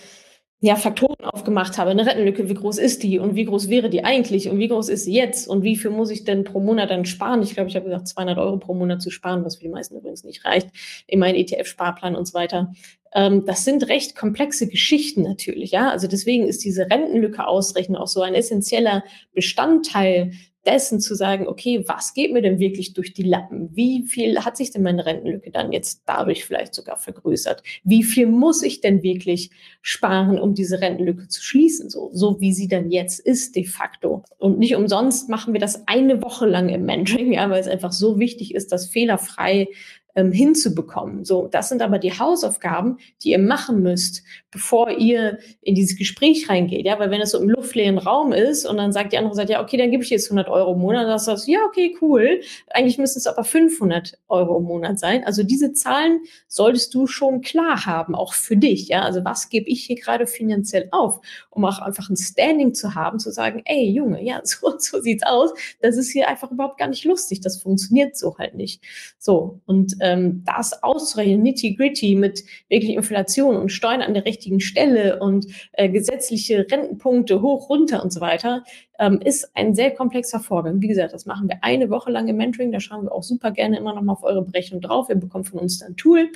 ja, 0.61 0.77
Faktoren 0.77 1.25
aufgemacht 1.25 1.77
habe. 1.77 1.91
Eine 1.91 2.07
Rentenlücke, 2.07 2.49
wie 2.49 2.55
groß 2.55 2.79
ist 2.79 3.03
die 3.03 3.19
und 3.19 3.35
wie 3.35 3.45
groß 3.45 3.69
wäre 3.69 3.91
die 3.91 4.05
eigentlich 4.05 4.49
und 4.49 4.59
wie 4.59 4.69
groß 4.69 4.89
ist 4.89 5.05
sie 5.05 5.13
jetzt 5.13 5.49
und 5.49 5.63
wie 5.63 5.77
viel 5.77 5.91
muss 5.91 6.11
ich 6.11 6.25
denn 6.25 6.45
pro 6.45 6.61
Monat 6.61 6.91
dann 6.91 7.05
sparen? 7.05 7.43
Ich 7.43 7.55
glaube, 7.55 7.69
ich 7.69 7.77
habe 7.77 7.85
gesagt, 7.85 8.09
200 8.09 8.39
Euro 8.39 8.57
pro 8.57 8.73
Monat 8.73 9.03
zu 9.03 9.11
sparen, 9.11 9.45
was 9.45 9.57
für 9.57 9.65
die 9.65 9.69
meisten 9.69 9.97
übrigens 9.97 10.25
nicht 10.25 10.45
reicht, 10.47 10.69
in 11.07 11.19
meinen 11.19 11.35
ETF-Sparplan 11.35 12.17
und 12.17 12.27
so 12.27 12.33
weiter. 12.33 12.73
Ähm, 13.13 13.45
das 13.45 13.65
sind 13.65 13.89
recht 13.89 14.17
komplexe 14.17 14.67
Geschichten 14.67 15.23
natürlich, 15.23 15.73
ja. 15.73 15.91
Also 15.91 16.07
deswegen 16.07 16.47
ist 16.47 16.65
diese 16.65 16.91
Rentenlücke 16.91 17.47
ausrechnen 17.47 17.97
auch 17.97 18.09
so 18.09 18.23
ein 18.23 18.35
essentieller 18.35 19.05
Bestandteil 19.35 20.33
dessen 20.67 21.01
zu 21.01 21.15
sagen, 21.15 21.47
okay, 21.47 21.85
was 21.87 22.13
geht 22.13 22.33
mir 22.33 22.43
denn 22.43 22.59
wirklich 22.59 22.93
durch 22.93 23.13
die 23.13 23.23
Lappen? 23.23 23.71
Wie 23.75 24.03
viel 24.03 24.45
hat 24.45 24.57
sich 24.57 24.71
denn 24.71 24.83
meine 24.83 25.07
Rentenlücke 25.07 25.51
dann 25.51 25.73
jetzt 25.73 26.03
dadurch 26.07 26.45
vielleicht 26.45 26.75
sogar 26.75 26.97
vergrößert? 26.97 27.63
Wie 27.85 28.03
viel 28.03 28.27
muss 28.27 28.63
ich 28.63 28.81
denn 28.81 29.03
wirklich 29.03 29.51
sparen, 29.81 30.39
um 30.39 30.55
diese 30.55 30.81
Rentenlücke 30.81 31.29
zu 31.29 31.43
schließen, 31.43 31.89
so, 31.91 32.11
so 32.13 32.41
wie 32.41 32.53
sie 32.53 32.69
dann 32.69 32.91
jetzt 32.91 33.21
ist 33.21 33.57
de 33.57 33.65
facto? 33.65 34.25
Und 34.39 34.59
nicht 34.59 34.75
umsonst 34.75 35.29
machen 35.29 35.53
wir 35.53 35.61
das 35.61 35.87
eine 35.87 36.23
Woche 36.23 36.47
lang 36.47 36.69
im 36.69 36.85
Mentoring, 36.85 37.33
ja, 37.33 37.49
weil 37.49 37.61
es 37.61 37.69
einfach 37.69 37.93
so 37.93 38.19
wichtig 38.19 38.55
ist, 38.55 38.73
dass 38.73 38.89
fehlerfrei 38.89 39.69
ähm, 40.17 40.33
hinzubekommen. 40.33 41.25
So, 41.25 41.47
das 41.47 41.69
sind 41.69 41.83
aber 41.83 41.99
die 41.99 42.19
Hausaufgaben, 42.19 42.99
die 43.23 43.31
ihr 43.31 43.39
machen 43.39 43.83
müsst, 43.83 44.25
bevor 44.51 44.91
ihr 44.91 45.39
in 45.61 45.75
dieses 45.75 45.97
Gespräch 45.97 46.49
reingeht. 46.49 46.87
Ja, 46.87 46.99
weil 46.99 47.11
wenn 47.11 47.21
es 47.21 47.31
so 47.31 47.39
im 47.39 47.51
luftleeren 47.51 47.99
Raum 47.99 48.33
ist 48.33 48.65
und 48.67 48.79
dann 48.79 48.93
sagt 48.93 49.13
die 49.13 49.19
andere 49.19 49.35
Seite, 49.35 49.53
ja, 49.53 49.63
okay, 49.63 49.77
dann 49.77 49.91
gebe 49.91 50.03
ich 50.03 50.11
jetzt 50.11 50.29
100 50.29 50.49
Euro 50.49 50.73
im 50.73 50.81
Monat, 50.81 51.07
dann 51.07 51.19
sagst 51.19 51.47
du, 51.47 51.53
ja, 51.53 51.61
okay, 51.67 51.95
cool. 52.01 52.41
Eigentlich 52.71 52.97
müssen 52.99 53.19
es 53.19 53.27
aber 53.27 53.45
500 53.45 54.19
Euro 54.29 54.59
im 54.59 54.65
Monat 54.65 54.99
sein. 54.99 55.23
Also 55.25 55.43
diese 55.43 55.75
Zahlen 55.75 56.21
solltest 56.49 56.95
du 56.95 57.07
schon 57.07 57.43
klar 57.43 57.85
haben, 57.85 58.15
auch 58.15 58.33
für 58.33 58.57
dich. 58.57 58.89
Ja, 58.89 59.03
also 59.03 59.25
was 59.25 59.51
gebe 59.51 59.69
ich 59.69 59.85
hier 59.85 59.97
gerade 59.97 60.27
finanziell 60.27 60.89
auf, 60.93 61.21
um 61.51 61.65
auch 61.67 61.79
einfach 61.79 62.09
ein 62.09 62.17
Standing 62.17 62.73
zu 62.73 62.95
haben, 62.95 63.19
zu 63.19 63.31
sagen, 63.31 63.61
ey, 63.67 63.91
Junge, 63.91 64.25
ja, 64.25 64.41
so, 64.45 64.75
so 64.79 65.01
sieht's 65.03 65.25
aus. 65.25 65.51
Das 65.83 65.99
ist 65.99 66.11
hier 66.11 66.29
einfach 66.29 66.51
überhaupt 66.51 66.79
gar 66.79 66.89
nicht 66.89 67.05
lustig. 67.05 67.43
Das 67.43 67.61
funktioniert 67.61 68.17
so 68.17 68.39
halt 68.39 68.55
nicht. 68.55 68.83
So. 69.19 69.61
Und 69.67 69.97
ähm, 70.07 70.45
das 70.45 70.83
auszurechnen, 70.83 71.43
nitty-gritty 71.43 72.15
mit 72.15 72.45
wirklich 72.69 72.95
Inflation 72.95 73.57
und 73.57 73.71
Steuern 73.71 74.03
an 74.03 74.15
der 74.15 74.25
richtigen 74.25 74.61
Stelle 74.61 75.19
und 75.19 75.47
äh, 75.73 75.89
gesetzliche 75.89 76.67
Rentenpunkte 76.71 77.43
hoch, 77.43 77.69
runter 77.69 78.03
und 78.03 78.13
so 78.13 78.21
weiter, 78.21 78.63
ähm, 78.99 79.21
ist 79.23 79.51
ein 79.55 79.75
sehr 79.75 79.91
komplexer 79.91 80.41
Vorgang. 80.41 80.81
Wie 80.81 80.89
gesagt, 80.89 81.13
das 81.13 81.27
machen 81.27 81.49
wir 81.49 81.59
eine 81.63 81.91
Woche 81.91 82.11
lang 82.11 82.29
im 82.29 82.37
Mentoring. 82.37 82.73
Da 82.73 82.81
schauen 82.81 83.05
wir 83.05 83.13
auch 83.13 83.23
super 83.23 83.51
gerne 83.51 83.79
immer 83.79 83.95
noch 83.95 84.03
mal 84.03 84.13
auf 84.13 84.23
eure 84.23 84.43
Berechnung 84.43 84.81
drauf. 84.81 85.09
Ihr 85.09 85.17
bekommt 85.17 85.49
von 85.49 85.59
uns 85.59 85.79
dann 85.79 85.93
ein 85.93 85.97
Tool, 85.97 86.31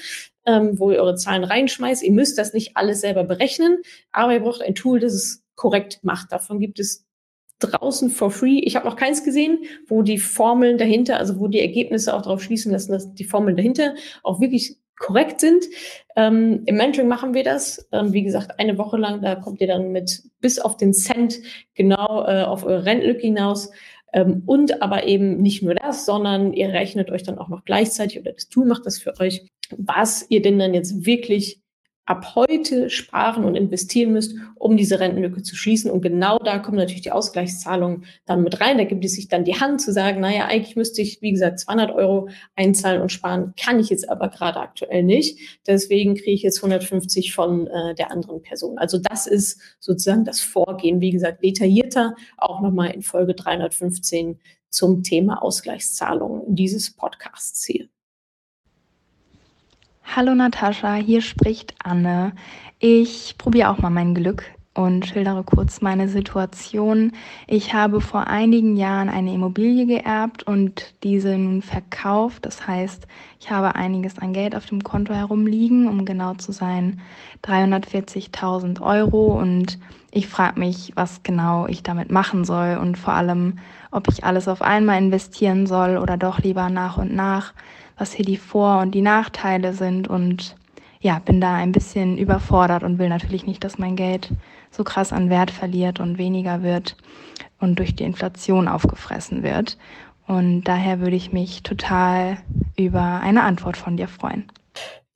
ähm, 0.47 0.79
wo 0.79 0.91
ihr 0.91 0.99
eure 0.99 1.15
Zahlen 1.15 1.45
reinschmeißt. 1.45 2.03
Ihr 2.03 2.13
müsst 2.13 2.39
das 2.39 2.53
nicht 2.53 2.77
alles 2.77 3.01
selber 3.01 3.25
berechnen, 3.25 3.79
aber 4.11 4.33
ihr 4.35 4.41
braucht 4.41 4.63
ein 4.63 4.75
Tool, 4.75 4.99
das 4.99 5.15
es 5.15 5.45
korrekt 5.55 6.01
macht. 6.03 6.33
Davon 6.33 6.59
gibt 6.59 6.81
es 6.81 7.07
draußen 7.61 8.11
for 8.11 8.31
free. 8.31 8.59
Ich 8.61 8.77
habe 8.77 8.87
noch 8.87 8.97
keins 8.97 9.25
gesehen, 9.25 9.61
wo 9.87 10.03
die 10.03 10.19
Formeln 10.19 10.79
dahinter, 10.79 11.19
also 11.19 11.39
wo 11.39 11.49
die 11.49 11.61
Ergebnisse 11.61 12.15
auch 12.15 12.23
darauf 12.23 12.43
schließen 12.43 12.73
lassen, 12.73 12.93
dass 12.93 13.15
die 13.15 13.25
Formeln 13.25 13.57
dahinter 13.57 13.95
auch 14.23 14.41
wirklich 14.41 14.77
korrekt 15.01 15.41
sind. 15.41 15.65
Ähm, 16.15 16.63
Im 16.67 16.77
Mentoring 16.77 17.09
machen 17.09 17.35
wir 17.35 17.43
das. 17.43 17.89
Ähm, 17.91 18.13
wie 18.13 18.23
gesagt, 18.23 18.61
eine 18.61 18.79
Woche 18.79 18.99
lang, 18.99 19.23
da 19.23 19.35
kommt 19.35 19.61
ihr 19.61 19.67
dann 19.67 19.93
mit 19.93 20.23
bis 20.41 20.59
auf 20.59 20.77
den 20.77 20.93
Cent 20.93 21.41
genau 21.75 22.25
äh, 22.27 22.43
auf 22.43 22.65
eure 22.65 22.85
Rentlücke 22.85 23.23
hinaus. 23.23 23.71
Ähm, 24.13 24.43
und 24.47 24.83
aber 24.83 25.07
eben 25.07 25.41
nicht 25.41 25.63
nur 25.63 25.75
das, 25.75 26.05
sondern 26.05 26.53
ihr 26.53 26.69
rechnet 26.69 27.11
euch 27.11 27.23
dann 27.23 27.39
auch 27.39 27.49
noch 27.49 27.65
gleichzeitig 27.65 28.21
oder 28.21 28.33
das 28.33 28.49
Tool 28.49 28.67
macht 28.67 28.87
das 28.87 28.99
für 28.99 29.19
euch, 29.21 29.47
was 29.77 30.27
ihr 30.29 30.43
denn 30.43 30.59
dann 30.59 30.75
jetzt 30.75 31.07
wirklich 31.07 31.60
ab 32.11 32.35
heute 32.35 32.91
sparen 32.91 33.45
und 33.45 33.55
investieren 33.55 34.13
müsst, 34.13 34.35
um 34.57 34.77
diese 34.77 34.99
Rentenlücke 34.99 35.45
zu 35.45 35.55
schließen. 35.55 35.93
Und 35.93 36.03
genau 36.03 36.39
da 36.39 36.59
kommen 36.59 36.77
natürlich 36.77 37.03
die 37.03 37.13
Ausgleichszahlungen 37.13 38.05
dann 38.27 38.43
mit 38.43 38.61
rein. 38.61 38.79
Da 38.79 38.85
gibt 38.85 39.05
es 39.05 39.15
sich 39.15 39.29
dann 39.29 39.45
die 39.45 39.61
Hand 39.61 39.81
zu 39.81 39.93
sagen, 39.93 40.19
naja, 40.19 40.47
eigentlich 40.47 40.75
müsste 40.75 41.03
ich, 41.03 41.23
wie 41.23 41.31
gesagt, 41.31 41.61
200 41.61 41.93
Euro 41.93 42.29
einzahlen 42.57 43.01
und 43.01 43.13
sparen, 43.13 43.55
kann 43.57 43.79
ich 43.79 43.91
jetzt 43.91 44.11
aber 44.11 44.29
gerade 44.29 44.59
aktuell 44.59 45.05
nicht. 45.05 45.61
Deswegen 45.69 46.17
kriege 46.17 46.33
ich 46.33 46.43
jetzt 46.43 46.59
150 46.59 47.33
von 47.33 47.69
äh, 47.69 47.95
der 47.95 48.11
anderen 48.11 48.43
Person. 48.43 48.77
Also 48.77 48.99
das 48.99 49.29
ist 49.29 49.61
sozusagen 49.79 50.25
das 50.25 50.41
Vorgehen, 50.41 51.01
wie 51.01 51.13
gesagt, 51.13 51.45
detaillierter, 51.45 52.17
auch 52.37 52.61
nochmal 52.61 52.91
in 52.91 53.03
Folge 53.03 53.35
315 53.35 54.41
zum 54.69 55.05
Thema 55.05 55.45
Ausgleichszahlungen 55.45 56.57
dieses 56.57 56.93
Podcasts 56.93 57.65
hier. 57.65 57.89
Hallo 60.17 60.35
Natascha, 60.35 60.95
hier 60.95 61.21
spricht 61.21 61.73
Anne. 61.85 62.33
Ich 62.81 63.37
probiere 63.39 63.71
auch 63.71 63.79
mal 63.79 63.91
mein 63.91 64.13
Glück 64.13 64.43
und 64.75 65.07
schildere 65.07 65.45
kurz 65.45 65.83
meine 65.83 66.09
Situation. 66.09 67.13
Ich 67.47 67.75
habe 67.75 68.01
vor 68.01 68.27
einigen 68.27 68.77
Jahren 68.77 69.09
eine 69.09 69.33
Immobilie 69.33 69.87
geerbt 69.87 70.43
und 70.43 70.95
diese 71.05 71.39
nun 71.39 71.63
verkauft. 71.63 72.45
Das 72.45 72.67
heißt, 72.67 73.07
ich 73.39 73.53
habe 73.53 73.77
einiges 73.77 74.19
an 74.19 74.33
Geld 74.33 74.57
auf 74.57 74.67
dem 74.67 74.83
Konto 74.83 75.15
herumliegen, 75.15 75.87
um 75.87 76.05
genau 76.05 76.35
zu 76.35 76.51
sein 76.51 77.01
340.000 77.45 78.81
Euro. 78.83 79.39
Und 79.39 79.79
ich 80.11 80.27
frage 80.27 80.59
mich, 80.59 80.91
was 80.97 81.23
genau 81.23 81.69
ich 81.69 81.85
damit 81.85 82.11
machen 82.11 82.45
soll 82.45 82.79
und 82.83 82.99
vor 82.99 83.15
allem, 83.15 83.61
ob 83.93 84.09
ich 84.09 84.25
alles 84.25 84.49
auf 84.49 84.61
einmal 84.61 84.99
investieren 84.99 85.69
soll 85.69 85.99
oder 85.99 86.17
doch 86.17 86.41
lieber 86.41 86.69
nach 86.69 86.97
und 86.97 87.15
nach, 87.15 87.55
was 88.01 88.15
hier 88.15 88.25
die 88.25 88.39
Vor- 88.39 88.81
und 88.81 88.93
die 88.93 89.03
Nachteile 89.03 89.75
sind 89.75 90.09
und 90.09 90.57
ja, 91.01 91.19
bin 91.19 91.41
da 91.41 91.55
ein 91.55 91.73
bisschen 91.73 92.17
überfordert 92.17 92.83
und 92.83 92.99
will 92.99 93.11
natürlich 93.11 93.47
nicht, 93.47 93.63
dass 93.63 93.79
mein 93.79 93.95
Geld 93.95 94.31
so 94.71 94.85
krass 94.85 95.13
an 95.13 95.29
Wert 95.29 95.51
verliert 95.51 96.01
und 96.01 96.17
weniger 96.17 96.63
wird 96.63 96.97
und 97.59 97.79
durch 97.79 97.95
die 97.95 98.05
Inflation 98.05 98.69
aufgefressen 98.69 99.43
wird. 99.43 99.77
Und 100.27 100.65
daher 100.65 101.01
würde 101.01 101.17
ich 101.17 101.33
mich 101.33 101.63
total 101.63 102.39
über 102.77 103.21
eine 103.21 103.43
Antwort 103.43 103.77
von 103.77 103.97
dir 103.99 104.09
freuen. 104.09 104.51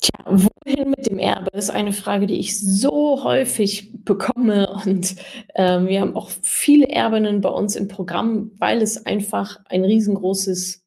Tja, 0.00 0.24
wohin 0.26 0.90
mit 0.90 1.06
dem 1.06 1.18
Erbe 1.18 1.50
ist 1.56 1.70
eine 1.70 1.92
Frage, 1.92 2.26
die 2.26 2.38
ich 2.38 2.60
so 2.60 3.24
häufig 3.24 4.04
bekomme. 4.04 4.68
Und 4.84 5.16
ähm, 5.54 5.86
wir 5.86 6.02
haben 6.02 6.16
auch 6.16 6.28
viele 6.42 6.88
Erbinnen 6.88 7.40
bei 7.40 7.48
uns 7.48 7.76
im 7.76 7.88
Programm, 7.88 8.50
weil 8.58 8.82
es 8.82 9.06
einfach 9.06 9.58
ein 9.70 9.84
riesengroßes 9.84 10.84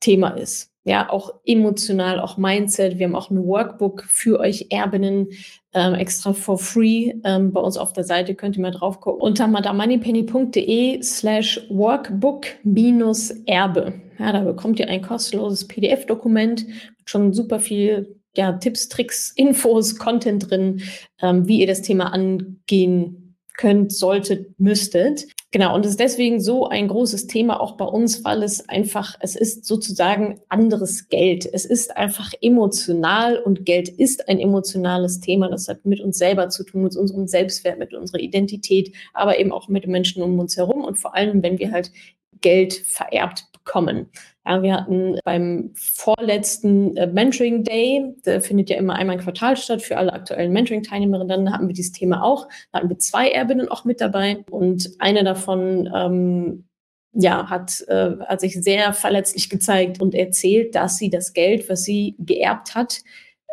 Thema 0.00 0.30
ist 0.30 0.68
ja, 0.88 1.10
auch 1.10 1.34
emotional, 1.44 2.18
auch 2.18 2.36
Mindset. 2.36 2.98
Wir 2.98 3.06
haben 3.06 3.14
auch 3.14 3.30
ein 3.30 3.46
Workbook 3.46 4.04
für 4.08 4.40
euch 4.40 4.66
Erbinnen 4.70 5.28
ähm, 5.74 5.94
extra 5.94 6.32
for 6.32 6.58
free 6.58 7.12
ähm, 7.24 7.52
bei 7.52 7.60
uns 7.60 7.76
auf 7.76 7.92
der 7.92 8.04
Seite. 8.04 8.34
Könnt 8.34 8.56
ihr 8.56 8.62
mal 8.62 8.70
drauf 8.70 9.00
gucken. 9.00 9.20
Unter 9.20 9.46
madamoneypenny.de 9.46 11.02
slash 11.02 11.60
workbook 11.68 12.46
minus 12.64 13.30
Erbe. 13.46 13.92
Ja, 14.18 14.32
da 14.32 14.40
bekommt 14.40 14.80
ihr 14.80 14.88
ein 14.88 15.02
kostenloses 15.02 15.68
PDF-Dokument 15.68 16.66
mit 16.66 16.76
schon 17.08 17.32
super 17.32 17.60
viel 17.60 18.16
ja, 18.36 18.52
Tipps, 18.52 18.88
Tricks, 18.88 19.32
Infos, 19.34 19.96
Content 19.96 20.50
drin, 20.50 20.82
ähm, 21.20 21.48
wie 21.48 21.60
ihr 21.60 21.66
das 21.66 21.82
Thema 21.82 22.12
angehen 22.12 23.36
könnt, 23.56 23.92
solltet, 23.92 24.58
müsstet. 24.60 25.26
Genau, 25.50 25.74
und 25.74 25.86
es 25.86 25.92
ist 25.92 26.00
deswegen 26.00 26.40
so 26.40 26.68
ein 26.68 26.88
großes 26.88 27.26
Thema 27.26 27.58
auch 27.58 27.78
bei 27.78 27.86
uns, 27.86 28.22
weil 28.22 28.42
es 28.42 28.68
einfach, 28.68 29.16
es 29.20 29.34
ist 29.34 29.64
sozusagen 29.64 30.42
anderes 30.50 31.08
Geld. 31.08 31.48
Es 31.50 31.64
ist 31.64 31.96
einfach 31.96 32.34
emotional 32.42 33.38
und 33.38 33.64
Geld 33.64 33.88
ist 33.88 34.28
ein 34.28 34.38
emotionales 34.40 35.20
Thema. 35.20 35.48
Das 35.48 35.66
hat 35.68 35.86
mit 35.86 36.00
uns 36.00 36.18
selber 36.18 36.50
zu 36.50 36.64
tun, 36.64 36.82
mit 36.82 36.94
unserem 36.96 37.26
Selbstwert, 37.26 37.78
mit 37.78 37.94
unserer 37.94 38.20
Identität, 38.20 38.94
aber 39.14 39.38
eben 39.38 39.50
auch 39.50 39.68
mit 39.68 39.84
den 39.84 39.92
Menschen 39.92 40.22
um 40.22 40.38
uns 40.38 40.54
herum 40.58 40.84
und 40.84 40.98
vor 40.98 41.14
allem, 41.14 41.42
wenn 41.42 41.58
wir 41.58 41.72
halt 41.72 41.92
Geld 42.40 42.72
vererbt 42.72 43.44
bekommen. 43.52 44.10
Ja, 44.46 44.62
wir 44.62 44.74
hatten 44.74 45.18
beim 45.24 45.72
vorletzten 45.74 46.96
äh, 46.96 47.06
Mentoring 47.06 47.64
Day, 47.64 48.14
der 48.24 48.40
findet 48.40 48.70
ja 48.70 48.78
immer 48.78 48.94
einmal 48.94 49.16
im 49.16 49.22
Quartal 49.22 49.56
statt 49.56 49.82
für 49.82 49.98
alle 49.98 50.12
aktuellen 50.12 50.52
Mentoring-Teilnehmerinnen, 50.52 51.52
hatten 51.52 51.68
wir 51.68 51.74
dieses 51.74 51.92
Thema 51.92 52.22
auch. 52.22 52.48
Da 52.72 52.78
hatten 52.78 52.88
wir 52.88 52.98
zwei 52.98 53.30
Erbinnen 53.30 53.68
auch 53.68 53.84
mit 53.84 54.00
dabei 54.00 54.44
und 54.50 54.90
eine 55.00 55.22
davon 55.22 55.90
ähm, 55.94 56.64
ja, 57.12 57.50
hat, 57.50 57.84
äh, 57.88 58.16
hat 58.20 58.40
sich 58.40 58.54
sehr 58.62 58.92
verletzlich 58.92 59.50
gezeigt 59.50 60.00
und 60.00 60.14
erzählt, 60.14 60.74
dass 60.74 60.96
sie 60.96 61.10
das 61.10 61.32
Geld, 61.32 61.68
was 61.68 61.82
sie 61.82 62.14
geerbt 62.18 62.74
hat, 62.74 63.02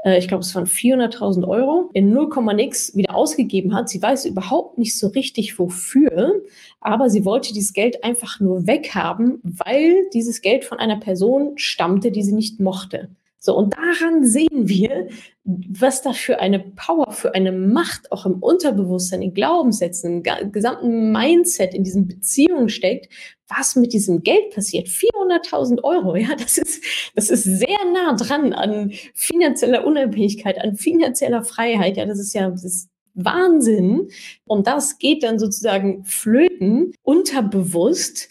äh, 0.05 0.17
ich 0.17 0.27
glaube, 0.27 0.41
es 0.41 0.55
waren 0.55 0.65
400.000 0.65 1.45
Euro, 1.47 1.89
in 1.93 2.13
0, 2.13 2.29
nix 2.53 2.95
wieder 2.95 3.15
ausgegeben 3.15 3.75
hat. 3.75 3.89
Sie 3.89 4.01
weiß 4.01 4.25
überhaupt 4.25 4.77
nicht 4.77 4.97
so 4.97 5.07
richtig 5.07 5.59
wofür, 5.59 6.41
aber 6.79 7.09
sie 7.09 7.25
wollte 7.25 7.53
dieses 7.53 7.73
Geld 7.73 8.03
einfach 8.03 8.39
nur 8.39 8.67
weghaben, 8.67 9.41
weil 9.43 10.07
dieses 10.13 10.41
Geld 10.41 10.63
von 10.63 10.79
einer 10.79 10.97
Person 10.97 11.57
stammte, 11.57 12.11
die 12.11 12.23
sie 12.23 12.33
nicht 12.33 12.59
mochte. 12.59 13.09
So, 13.45 13.55
und 13.55 13.75
daran 13.75 14.25
sehen 14.25 14.67
wir, 14.67 15.07
was 15.43 16.01
da 16.01 16.13
für 16.13 16.39
eine 16.39 16.59
Power, 16.59 17.11
für 17.11 17.35
eine 17.35 17.51
Macht 17.51 18.11
auch 18.11 18.25
im 18.25 18.41
Unterbewusstsein, 18.41 19.21
in 19.21 19.35
Glaubenssätzen, 19.35 20.23
im 20.23 20.51
gesamten 20.51 21.11
Mindset 21.11 21.75
in 21.75 21.83
diesen 21.83 22.07
Beziehungen 22.07 22.69
steckt, 22.69 23.13
was 23.47 23.75
mit 23.75 23.93
diesem 23.93 24.23
Geld 24.23 24.55
passiert. 24.55 24.87
400.000 24.87 25.83
Euro, 25.83 26.15
ja, 26.15 26.35
das 26.35 26.57
ist, 26.57 26.83
das 27.13 27.29
ist 27.29 27.43
sehr 27.43 27.77
nah 27.93 28.15
dran 28.15 28.51
an 28.53 28.91
finanzieller 29.13 29.85
Unabhängigkeit, 29.85 30.59
an 30.59 30.75
finanzieller 30.75 31.43
Freiheit. 31.43 31.97
Ja, 31.97 32.07
das 32.07 32.17
ist 32.17 32.33
ja, 32.33 32.49
das 32.49 32.65
ist 32.65 32.89
Wahnsinn. 33.13 34.09
Und 34.45 34.65
das 34.65 34.97
geht 34.97 35.21
dann 35.21 35.37
sozusagen 35.37 36.03
flöten, 36.03 36.93
unterbewusst, 37.03 38.27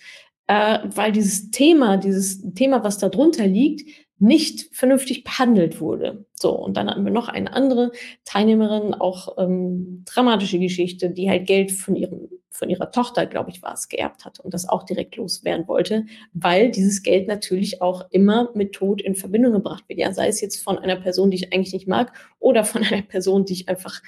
äh, 0.49 0.81
weil 0.85 1.13
dieses 1.13 1.53
Thema, 1.53 1.99
dieses 1.99 2.43
Thema, 2.55 2.83
was 2.83 2.99
da 2.99 3.09
drunter 3.09 3.47
liegt, 3.47 4.04
nicht 4.25 4.75
vernünftig 4.75 5.23
behandelt 5.23 5.81
wurde. 5.81 6.25
So, 6.33 6.53
und 6.53 6.77
dann 6.77 6.89
hatten 6.89 7.05
wir 7.05 7.13
noch 7.13 7.29
eine 7.29 7.53
andere 7.53 7.93
Teilnehmerin, 8.25 8.95
auch 8.95 9.37
ähm, 9.39 10.03
dramatische 10.07 10.59
Geschichte, 10.59 11.11
die 11.11 11.29
halt 11.29 11.47
Geld 11.47 11.73
von 11.73 11.95
ihrem, 11.95 12.31
von 12.51 12.71
ihrer 12.71 12.91
Tochter, 12.91 13.27
glaube 13.27 13.51
ich, 13.51 13.63
war 13.63 13.75
es, 13.75 13.89
geerbt 13.89 14.25
hat 14.25 14.41
und 14.41 14.55
das 14.55 14.67
auch 14.67 14.85
direkt 14.85 15.17
loswerden 15.17 15.69
wollte, 15.69 16.07
weil 16.33 16.71
dieses 16.71 17.03
Geld 17.03 17.29
natürlich 17.29 17.83
auch 17.83 18.07
immer 18.11 18.51
mit 18.55 18.73
Tod 18.73 19.03
in 19.03 19.15
Verbindung 19.15 19.53
gebracht 19.53 19.85
wird. 19.89 19.99
Ja, 19.99 20.13
sei 20.13 20.29
es 20.29 20.41
jetzt 20.41 20.63
von 20.63 20.79
einer 20.79 20.97
Person, 20.97 21.31
die 21.31 21.37
ich 21.37 21.53
eigentlich 21.53 21.75
nicht 21.75 21.89
mag, 21.89 22.13
oder 22.39 22.65
von 22.65 22.83
einer 22.83 23.03
Person, 23.09 23.45
die 23.45 23.53
ich 23.53 23.69
einfach 23.69 24.01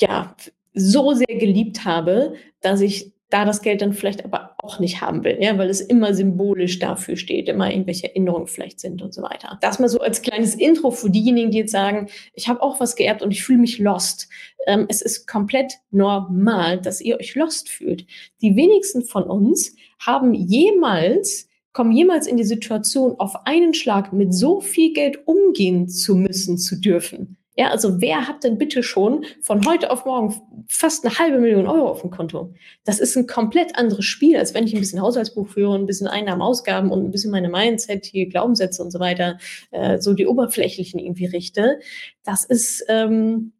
ja 0.00 0.34
so 0.72 1.12
sehr 1.12 1.36
geliebt 1.36 1.84
habe, 1.84 2.34
dass 2.60 2.80
ich 2.80 3.12
da 3.30 3.44
das 3.44 3.60
Geld 3.60 3.82
dann 3.82 3.92
vielleicht 3.92 4.24
aber 4.24 4.54
auch 4.58 4.78
nicht 4.78 5.00
haben 5.00 5.22
will, 5.24 5.36
ja, 5.40 5.58
weil 5.58 5.68
es 5.68 5.80
immer 5.80 6.14
symbolisch 6.14 6.78
dafür 6.78 7.16
steht, 7.16 7.48
immer 7.48 7.70
irgendwelche 7.70 8.08
Erinnerungen 8.08 8.46
vielleicht 8.46 8.80
sind 8.80 9.02
und 9.02 9.12
so 9.12 9.22
weiter. 9.22 9.58
Das 9.60 9.78
mal 9.78 9.88
so 9.88 10.00
als 10.00 10.22
kleines 10.22 10.54
Intro 10.54 10.90
für 10.90 11.10
diejenigen, 11.10 11.50
die 11.50 11.58
jetzt 11.58 11.72
sagen, 11.72 12.08
ich 12.32 12.48
habe 12.48 12.62
auch 12.62 12.80
was 12.80 12.96
geerbt 12.96 13.22
und 13.22 13.30
ich 13.30 13.44
fühle 13.44 13.58
mich 13.58 13.78
lost. 13.78 14.28
Ähm, 14.66 14.86
es 14.88 15.02
ist 15.02 15.26
komplett 15.26 15.74
normal, 15.90 16.80
dass 16.80 17.00
ihr 17.00 17.18
euch 17.18 17.34
lost 17.34 17.68
fühlt. 17.68 18.06
Die 18.40 18.56
wenigsten 18.56 19.02
von 19.02 19.24
uns 19.24 19.74
haben 19.98 20.32
jemals 20.32 21.48
kommen 21.74 21.92
jemals 21.92 22.26
in 22.26 22.36
die 22.36 22.44
Situation, 22.44 23.14
auf 23.20 23.46
einen 23.46 23.72
Schlag 23.72 24.12
mit 24.12 24.34
so 24.34 24.60
viel 24.60 24.92
Geld 24.92 25.28
umgehen 25.28 25.88
zu 25.88 26.16
müssen, 26.16 26.58
zu 26.58 26.80
dürfen. 26.80 27.36
Ja, 27.58 27.70
also 27.72 28.00
wer 28.00 28.28
hat 28.28 28.44
denn 28.44 28.56
bitte 28.56 28.84
schon 28.84 29.24
von 29.42 29.66
heute 29.66 29.90
auf 29.90 30.04
morgen 30.04 30.40
fast 30.68 31.04
eine 31.04 31.18
halbe 31.18 31.40
Million 31.40 31.66
Euro 31.66 31.88
auf 31.88 32.02
dem 32.02 32.10
Konto? 32.12 32.54
Das 32.84 33.00
ist 33.00 33.16
ein 33.16 33.26
komplett 33.26 33.74
anderes 33.74 34.04
Spiel, 34.04 34.36
als 34.36 34.54
wenn 34.54 34.64
ich 34.64 34.74
ein 34.74 34.78
bisschen 34.78 35.00
Haushaltsbuch 35.00 35.48
führe, 35.48 35.74
ein 35.74 35.86
bisschen 35.86 36.06
Einnahmen, 36.06 36.40
Ausgaben 36.40 36.92
und 36.92 37.04
ein 37.04 37.10
bisschen 37.10 37.32
meine 37.32 37.48
Mindset, 37.48 38.04
hier 38.06 38.28
Glaubenssätze 38.28 38.80
und 38.80 38.92
so 38.92 39.00
weiter, 39.00 39.38
äh, 39.72 39.98
so 39.98 40.14
die 40.14 40.28
oberflächlichen 40.28 41.00
irgendwie 41.00 41.26
richte. 41.26 41.80
Das 42.22 42.44
ist, 42.44 42.84
ähm, 42.88 43.54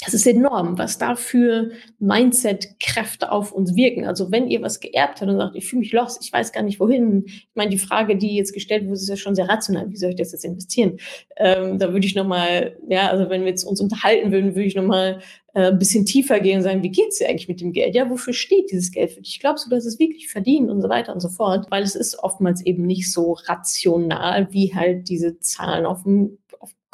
das 0.00 0.12
ist 0.12 0.26
enorm, 0.26 0.76
was 0.76 0.98
da 0.98 1.14
für 1.14 1.70
Mindset-Kräfte 1.98 3.30
auf 3.30 3.52
uns 3.52 3.74
wirken. 3.76 4.04
Also 4.04 4.32
wenn 4.32 4.48
ihr 4.48 4.60
was 4.60 4.80
geerbt 4.80 5.20
habt 5.20 5.30
und 5.30 5.38
sagt, 5.38 5.56
ich 5.56 5.66
fühle 5.66 5.80
mich 5.80 5.92
los, 5.92 6.18
ich 6.20 6.32
weiß 6.32 6.52
gar 6.52 6.62
nicht 6.62 6.80
wohin. 6.80 7.24
Ich 7.26 7.48
meine, 7.54 7.70
die 7.70 7.78
Frage, 7.78 8.16
die 8.16 8.36
jetzt 8.36 8.52
gestellt 8.52 8.84
wurde, 8.84 8.94
ist 8.94 9.08
ja 9.08 9.16
schon 9.16 9.34
sehr 9.34 9.48
rational. 9.48 9.88
Wie 9.90 9.96
soll 9.96 10.10
ich 10.10 10.16
das 10.16 10.32
jetzt 10.32 10.44
investieren? 10.44 10.98
Ähm, 11.36 11.78
da 11.78 11.92
würde 11.92 12.06
ich 12.06 12.14
nochmal, 12.14 12.76
ja, 12.88 13.08
also 13.08 13.30
wenn 13.30 13.42
wir 13.42 13.48
jetzt 13.48 13.64
uns 13.64 13.80
unterhalten 13.80 14.32
würden, 14.32 14.54
würde 14.54 14.66
ich 14.66 14.74
nochmal 14.74 15.20
äh, 15.54 15.68
ein 15.68 15.78
bisschen 15.78 16.04
tiefer 16.04 16.40
gehen 16.40 16.58
und 16.58 16.64
sagen, 16.64 16.82
wie 16.82 16.90
geht's 16.90 17.18
dir 17.18 17.28
eigentlich 17.28 17.48
mit 17.48 17.60
dem 17.60 17.72
Geld? 17.72 17.94
Ja, 17.94 18.10
wofür 18.10 18.34
steht 18.34 18.72
dieses 18.72 18.90
Geld 18.90 19.12
für 19.12 19.22
dich? 19.22 19.38
Glaubst 19.38 19.64
du, 19.64 19.70
dass 19.70 19.86
es 19.86 20.00
wirklich 20.00 20.28
verdient 20.28 20.70
und 20.70 20.82
so 20.82 20.88
weiter 20.88 21.14
und 21.14 21.20
so 21.20 21.28
fort? 21.28 21.66
Weil 21.70 21.84
es 21.84 21.94
ist 21.94 22.18
oftmals 22.18 22.66
eben 22.66 22.84
nicht 22.84 23.12
so 23.12 23.34
rational, 23.46 24.48
wie 24.50 24.74
halt 24.74 25.08
diese 25.08 25.38
Zahlen 25.38 25.86
auf 25.86 26.02
dem 26.02 26.38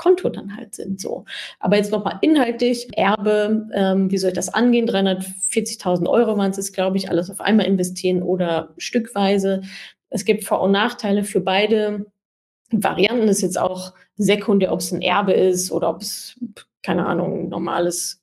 Konto 0.00 0.30
dann 0.30 0.56
halt 0.56 0.74
sind. 0.74 0.98
So. 0.98 1.26
Aber 1.58 1.76
jetzt 1.76 1.92
nochmal 1.92 2.18
inhaltlich, 2.22 2.88
Erbe, 2.96 3.68
ähm, 3.74 4.10
wie 4.10 4.16
soll 4.16 4.30
ich 4.30 4.34
das 4.34 4.48
angehen? 4.48 4.88
340.000 4.88 6.08
Euro 6.08 6.38
waren 6.38 6.50
es, 6.52 6.72
glaube 6.72 6.96
ich, 6.96 7.10
alles 7.10 7.30
auf 7.30 7.40
einmal 7.40 7.66
investieren 7.66 8.22
oder 8.22 8.72
stückweise. 8.78 9.60
Es 10.08 10.24
gibt 10.24 10.44
Vor- 10.44 10.62
und 10.62 10.72
Nachteile 10.72 11.22
für 11.22 11.40
beide 11.40 12.06
Varianten. 12.70 13.26
Das 13.26 13.36
ist 13.36 13.42
jetzt 13.42 13.60
auch 13.60 13.92
sekundär, 14.16 14.72
ob 14.72 14.80
es 14.80 14.90
ein 14.90 15.02
Erbe 15.02 15.32
ist 15.34 15.70
oder 15.70 15.90
ob 15.90 16.00
es, 16.00 16.40
keine 16.82 17.04
Ahnung, 17.04 17.50
normales, 17.50 18.22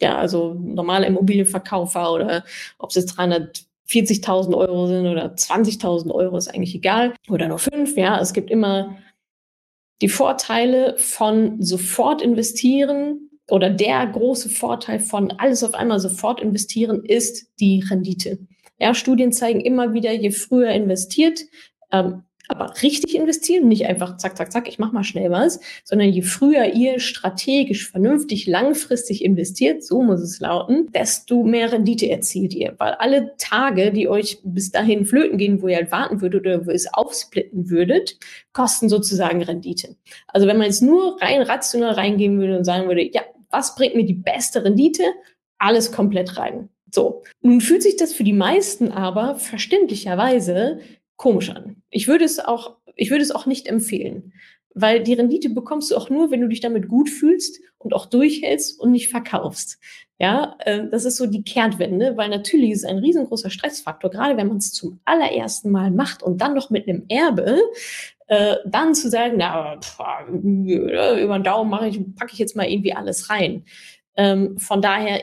ja, 0.00 0.16
also 0.16 0.54
normaler 0.54 1.08
Immobilienverkauf 1.08 1.96
oder 1.96 2.44
ob 2.78 2.90
es 2.90 2.96
jetzt 2.96 3.16
300 3.16 3.64
40.000 3.90 4.56
Euro 4.56 4.86
sind 4.86 5.04
oder 5.08 5.34
20.000 5.34 6.12
Euro, 6.12 6.36
ist 6.36 6.46
eigentlich 6.46 6.76
egal. 6.76 7.12
Oder 7.28 7.48
nur 7.48 7.58
fünf, 7.58 7.96
ja. 7.96 8.20
Es 8.20 8.32
gibt 8.32 8.48
immer 8.48 8.96
die 10.00 10.08
Vorteile 10.08 10.96
von 10.98 11.62
sofort 11.62 12.22
investieren 12.22 13.30
oder 13.48 13.70
der 13.70 14.06
große 14.06 14.48
Vorteil 14.48 15.00
von 15.00 15.30
alles 15.32 15.62
auf 15.62 15.74
einmal 15.74 16.00
sofort 16.00 16.40
investieren 16.40 17.04
ist 17.04 17.48
die 17.60 17.84
Rendite. 17.88 18.38
Ja, 18.78 18.94
Studien 18.94 19.32
zeigen 19.32 19.60
immer 19.60 19.92
wieder, 19.92 20.12
je 20.12 20.30
früher 20.30 20.70
investiert, 20.70 21.40
ähm, 21.92 22.22
aber 22.50 22.74
richtig 22.82 23.14
investieren, 23.14 23.68
nicht 23.68 23.86
einfach 23.86 24.16
zack, 24.16 24.36
zack, 24.36 24.52
zack, 24.52 24.68
ich 24.68 24.78
mache 24.78 24.94
mal 24.94 25.04
schnell 25.04 25.30
was, 25.30 25.60
sondern 25.84 26.08
je 26.08 26.22
früher 26.22 26.74
ihr 26.74 26.98
strategisch, 26.98 27.90
vernünftig, 27.90 28.46
langfristig 28.46 29.24
investiert, 29.24 29.84
so 29.84 30.02
muss 30.02 30.20
es 30.20 30.40
lauten, 30.40 30.90
desto 30.92 31.44
mehr 31.44 31.72
Rendite 31.72 32.10
erzielt 32.10 32.54
ihr. 32.54 32.74
Weil 32.78 32.92
alle 32.94 33.36
Tage, 33.38 33.92
die 33.92 34.08
euch 34.08 34.38
bis 34.42 34.70
dahin 34.70 35.04
flöten 35.04 35.38
gehen, 35.38 35.62
wo 35.62 35.68
ihr 35.68 35.76
halt 35.76 35.92
warten 35.92 36.20
würdet 36.20 36.40
oder 36.40 36.66
wo 36.66 36.70
ihr 36.70 36.76
es 36.76 36.92
aufsplitten 36.92 37.70
würdet, 37.70 38.18
kosten 38.52 38.88
sozusagen 38.88 39.42
Rendite. 39.42 39.96
Also 40.26 40.46
wenn 40.46 40.58
man 40.58 40.66
jetzt 40.66 40.82
nur 40.82 41.20
rein 41.20 41.42
rational 41.42 41.92
reingehen 41.92 42.38
würde 42.38 42.58
und 42.58 42.64
sagen 42.64 42.88
würde, 42.88 43.02
ja, 43.02 43.22
was 43.50 43.74
bringt 43.74 43.94
mir 43.94 44.04
die 44.04 44.14
beste 44.14 44.64
Rendite? 44.64 45.04
Alles 45.58 45.92
komplett 45.92 46.36
rein. 46.36 46.68
So. 46.92 47.22
Nun 47.42 47.60
fühlt 47.60 47.82
sich 47.82 47.96
das 47.96 48.12
für 48.12 48.24
die 48.24 48.32
meisten 48.32 48.90
aber 48.90 49.36
verständlicherweise 49.36 50.80
komisch 51.20 51.50
an. 51.50 51.76
Ich 51.90 52.08
würde 52.08 52.24
es 52.24 52.38
auch, 52.38 52.78
ich 52.96 53.10
würde 53.10 53.22
es 53.22 53.30
auch 53.30 53.44
nicht 53.44 53.66
empfehlen, 53.66 54.32
weil 54.72 55.02
die 55.02 55.12
Rendite 55.12 55.50
bekommst 55.50 55.90
du 55.90 55.96
auch 55.96 56.08
nur, 56.08 56.30
wenn 56.30 56.40
du 56.40 56.48
dich 56.48 56.60
damit 56.60 56.88
gut 56.88 57.10
fühlst 57.10 57.60
und 57.76 57.92
auch 57.92 58.06
durchhältst 58.06 58.80
und 58.80 58.90
nicht 58.90 59.10
verkaufst. 59.10 59.78
Ja, 60.18 60.56
äh, 60.60 60.88
das 60.90 61.04
ist 61.04 61.18
so 61.18 61.26
die 61.26 61.42
Kehrtwende, 61.44 62.16
weil 62.16 62.30
natürlich 62.30 62.70
ist 62.70 62.84
es 62.84 62.90
ein 62.90 62.98
riesengroßer 62.98 63.50
Stressfaktor, 63.50 64.10
gerade 64.10 64.38
wenn 64.38 64.48
man 64.48 64.56
es 64.56 64.72
zum 64.72 65.00
allerersten 65.04 65.70
Mal 65.70 65.90
macht 65.90 66.22
und 66.22 66.40
dann 66.40 66.54
noch 66.54 66.70
mit 66.70 66.88
einem 66.88 67.04
Erbe, 67.10 67.60
äh, 68.28 68.56
dann 68.64 68.94
zu 68.94 69.10
sagen, 69.10 69.34
na, 69.36 69.78
pff, 69.78 70.00
über 70.30 71.38
den 71.38 71.44
Daumen 71.44 71.70
mache 71.70 71.88
ich, 71.88 72.00
packe 72.16 72.32
ich 72.32 72.38
jetzt 72.38 72.56
mal 72.56 72.66
irgendwie 72.66 72.94
alles 72.94 73.28
rein. 73.28 73.66
Ähm, 74.16 74.56
von 74.56 74.80
daher 74.80 75.22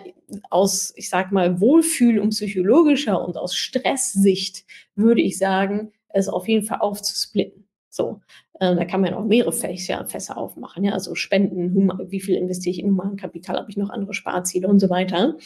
aus, 0.51 0.93
ich 0.95 1.09
sag 1.09 1.31
mal, 1.31 1.59
Wohlfühl 1.59 2.19
und 2.19 2.29
psychologischer 2.29 3.23
und 3.25 3.35
aus 3.35 3.55
Stresssicht 3.55 4.63
würde 4.97 5.21
ich 5.21 5.37
sagen, 5.37 5.91
es 6.09 6.27
auf 6.29 6.47
jeden 6.47 6.65
Fall 6.65 6.79
aufzusplitten. 6.79 7.67
So, 7.89 8.21
äh, 8.59 8.75
da 8.75 8.85
kann 8.85 9.01
man 9.01 9.13
auch 9.13 9.25
mehrere 9.25 9.51
Fässer, 9.51 10.05
Fässer 10.05 10.37
aufmachen. 10.37 10.83
Ja, 10.83 10.93
also 10.93 11.15
Spenden, 11.15 11.91
wie 12.09 12.19
viel 12.19 12.35
investiere 12.35 12.71
ich 12.73 12.79
in 12.79 12.89
Humankapital, 12.89 13.57
habe 13.57 13.69
ich 13.69 13.77
noch 13.77 13.89
andere 13.89 14.13
Sparziele 14.13 14.67
und 14.67 14.79
so 14.79 14.89
weiter. 14.89 15.37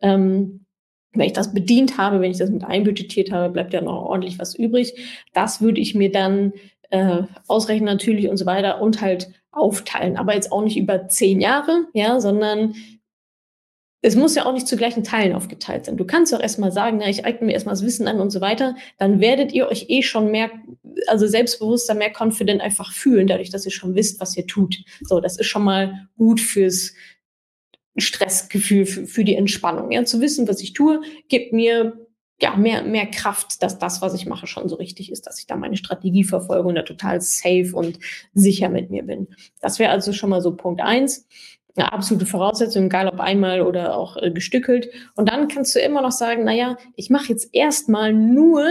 Ähm, 0.00 0.64
wenn 1.12 1.26
ich 1.26 1.32
das 1.32 1.52
bedient 1.52 1.98
habe, 1.98 2.20
wenn 2.20 2.30
ich 2.30 2.38
das 2.38 2.50
mit 2.50 2.64
einbudgetiert 2.64 3.32
habe, 3.32 3.52
bleibt 3.52 3.72
ja 3.72 3.80
noch 3.80 4.04
ordentlich 4.04 4.38
was 4.38 4.54
übrig. 4.54 4.94
Das 5.32 5.60
würde 5.60 5.80
ich 5.80 5.94
mir 5.94 6.10
dann 6.10 6.52
äh, 6.90 7.22
ausrechnen 7.48 7.86
natürlich 7.86 8.28
und 8.28 8.36
so 8.36 8.46
weiter 8.46 8.80
und 8.80 9.00
halt 9.00 9.30
aufteilen. 9.50 10.16
Aber 10.16 10.34
jetzt 10.34 10.52
auch 10.52 10.62
nicht 10.62 10.76
über 10.76 11.08
zehn 11.08 11.40
Jahre, 11.40 11.86
ja, 11.94 12.20
sondern 12.20 12.74
es 14.02 14.16
muss 14.16 14.34
ja 14.34 14.46
auch 14.46 14.52
nicht 14.52 14.66
zu 14.66 14.76
gleichen 14.76 15.04
Teilen 15.04 15.34
aufgeteilt 15.34 15.84
sein. 15.84 15.96
Du 15.96 16.06
kannst 16.06 16.32
doch 16.32 16.40
erstmal 16.40 16.72
sagen, 16.72 16.98
na, 17.00 17.08
ich 17.08 17.24
eigne 17.26 17.46
mir 17.46 17.52
erstmal 17.52 17.74
das 17.74 17.84
Wissen 17.84 18.08
an 18.08 18.20
und 18.20 18.30
so 18.30 18.40
weiter. 18.40 18.74
Dann 18.98 19.20
werdet 19.20 19.52
ihr 19.52 19.68
euch 19.68 19.86
eh 19.88 20.02
schon 20.02 20.30
mehr, 20.30 20.50
also 21.06 21.26
selbstbewusster, 21.26 21.94
mehr 21.94 22.12
confident 22.16 22.62
einfach 22.62 22.92
fühlen, 22.92 23.26
dadurch, 23.26 23.50
dass 23.50 23.66
ihr 23.66 23.72
schon 23.72 23.94
wisst, 23.94 24.20
was 24.20 24.36
ihr 24.36 24.46
tut. 24.46 24.76
So, 25.02 25.20
das 25.20 25.38
ist 25.38 25.46
schon 25.46 25.64
mal 25.64 26.08
gut 26.16 26.40
fürs 26.40 26.94
Stressgefühl, 27.98 28.86
für, 28.86 29.06
für 29.06 29.24
die 29.24 29.34
Entspannung. 29.34 29.90
Ja, 29.90 30.04
zu 30.04 30.20
wissen, 30.22 30.48
was 30.48 30.62
ich 30.62 30.72
tue, 30.72 31.02
gibt 31.28 31.52
mir 31.52 32.06
ja, 32.42 32.56
mehr, 32.56 32.82
mehr 32.82 33.06
Kraft, 33.06 33.62
dass 33.62 33.78
das, 33.78 34.00
was 34.00 34.14
ich 34.14 34.24
mache, 34.24 34.46
schon 34.46 34.66
so 34.66 34.76
richtig 34.76 35.12
ist, 35.12 35.26
dass 35.26 35.38
ich 35.38 35.46
da 35.46 35.56
meine 35.56 35.76
Strategie 35.76 36.24
verfolge 36.24 36.66
und 36.68 36.74
da 36.74 36.82
total 36.82 37.20
safe 37.20 37.72
und 37.74 37.98
sicher 38.32 38.70
mit 38.70 38.90
mir 38.90 39.02
bin. 39.02 39.28
Das 39.60 39.78
wäre 39.78 39.90
also 39.90 40.14
schon 40.14 40.30
mal 40.30 40.40
so 40.40 40.56
Punkt 40.56 40.80
eins 40.80 41.26
eine 41.76 41.92
absolute 41.92 42.26
Voraussetzung, 42.26 42.86
egal 42.86 43.08
ob 43.08 43.20
einmal 43.20 43.62
oder 43.62 43.96
auch 43.96 44.16
äh, 44.16 44.30
gestückelt. 44.30 44.88
Und 45.16 45.28
dann 45.28 45.48
kannst 45.48 45.74
du 45.74 45.80
immer 45.80 46.02
noch 46.02 46.12
sagen, 46.12 46.44
naja, 46.44 46.76
ich 46.96 47.10
mache 47.10 47.28
jetzt 47.28 47.50
erstmal 47.52 48.12
nur 48.12 48.66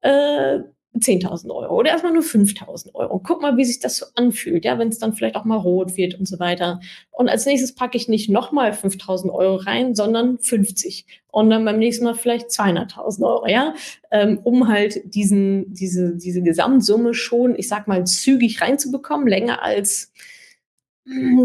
äh, 0.00 0.60
10.000 0.96 1.50
Euro 1.50 1.76
oder 1.76 1.90
erstmal 1.90 2.12
nur 2.12 2.22
5.000 2.22 2.94
Euro. 2.94 3.20
Guck 3.20 3.42
mal, 3.42 3.56
wie 3.56 3.64
sich 3.64 3.78
das 3.78 3.98
so 3.98 4.06
anfühlt, 4.14 4.64
ja, 4.64 4.78
wenn 4.78 4.88
es 4.88 4.98
dann 4.98 5.12
vielleicht 5.12 5.36
auch 5.36 5.44
mal 5.44 5.56
rot 5.56 5.96
wird 5.96 6.14
und 6.14 6.26
so 6.26 6.38
weiter. 6.38 6.80
Und 7.10 7.28
als 7.28 7.46
nächstes 7.46 7.74
packe 7.74 7.96
ich 7.96 8.08
nicht 8.08 8.30
nochmal 8.30 8.72
5.000 8.72 9.30
Euro 9.30 9.56
rein, 9.56 9.94
sondern 9.94 10.38
50. 10.38 11.06
Und 11.30 11.50
dann 11.50 11.64
beim 11.64 11.78
nächsten 11.78 12.04
Mal 12.04 12.14
vielleicht 12.14 12.48
200.000 12.48 13.22
Euro, 13.24 13.46
ja, 13.46 13.74
ähm, 14.10 14.40
um 14.42 14.68
halt 14.68 15.14
diesen, 15.14 15.72
diese, 15.72 16.16
diese 16.16 16.42
Gesamtsumme 16.42 17.14
schon, 17.14 17.54
ich 17.56 17.68
sag 17.68 17.86
mal, 17.86 18.04
zügig 18.04 18.60
reinzubekommen, 18.60 19.28
länger 19.28 19.62
als 19.62 20.12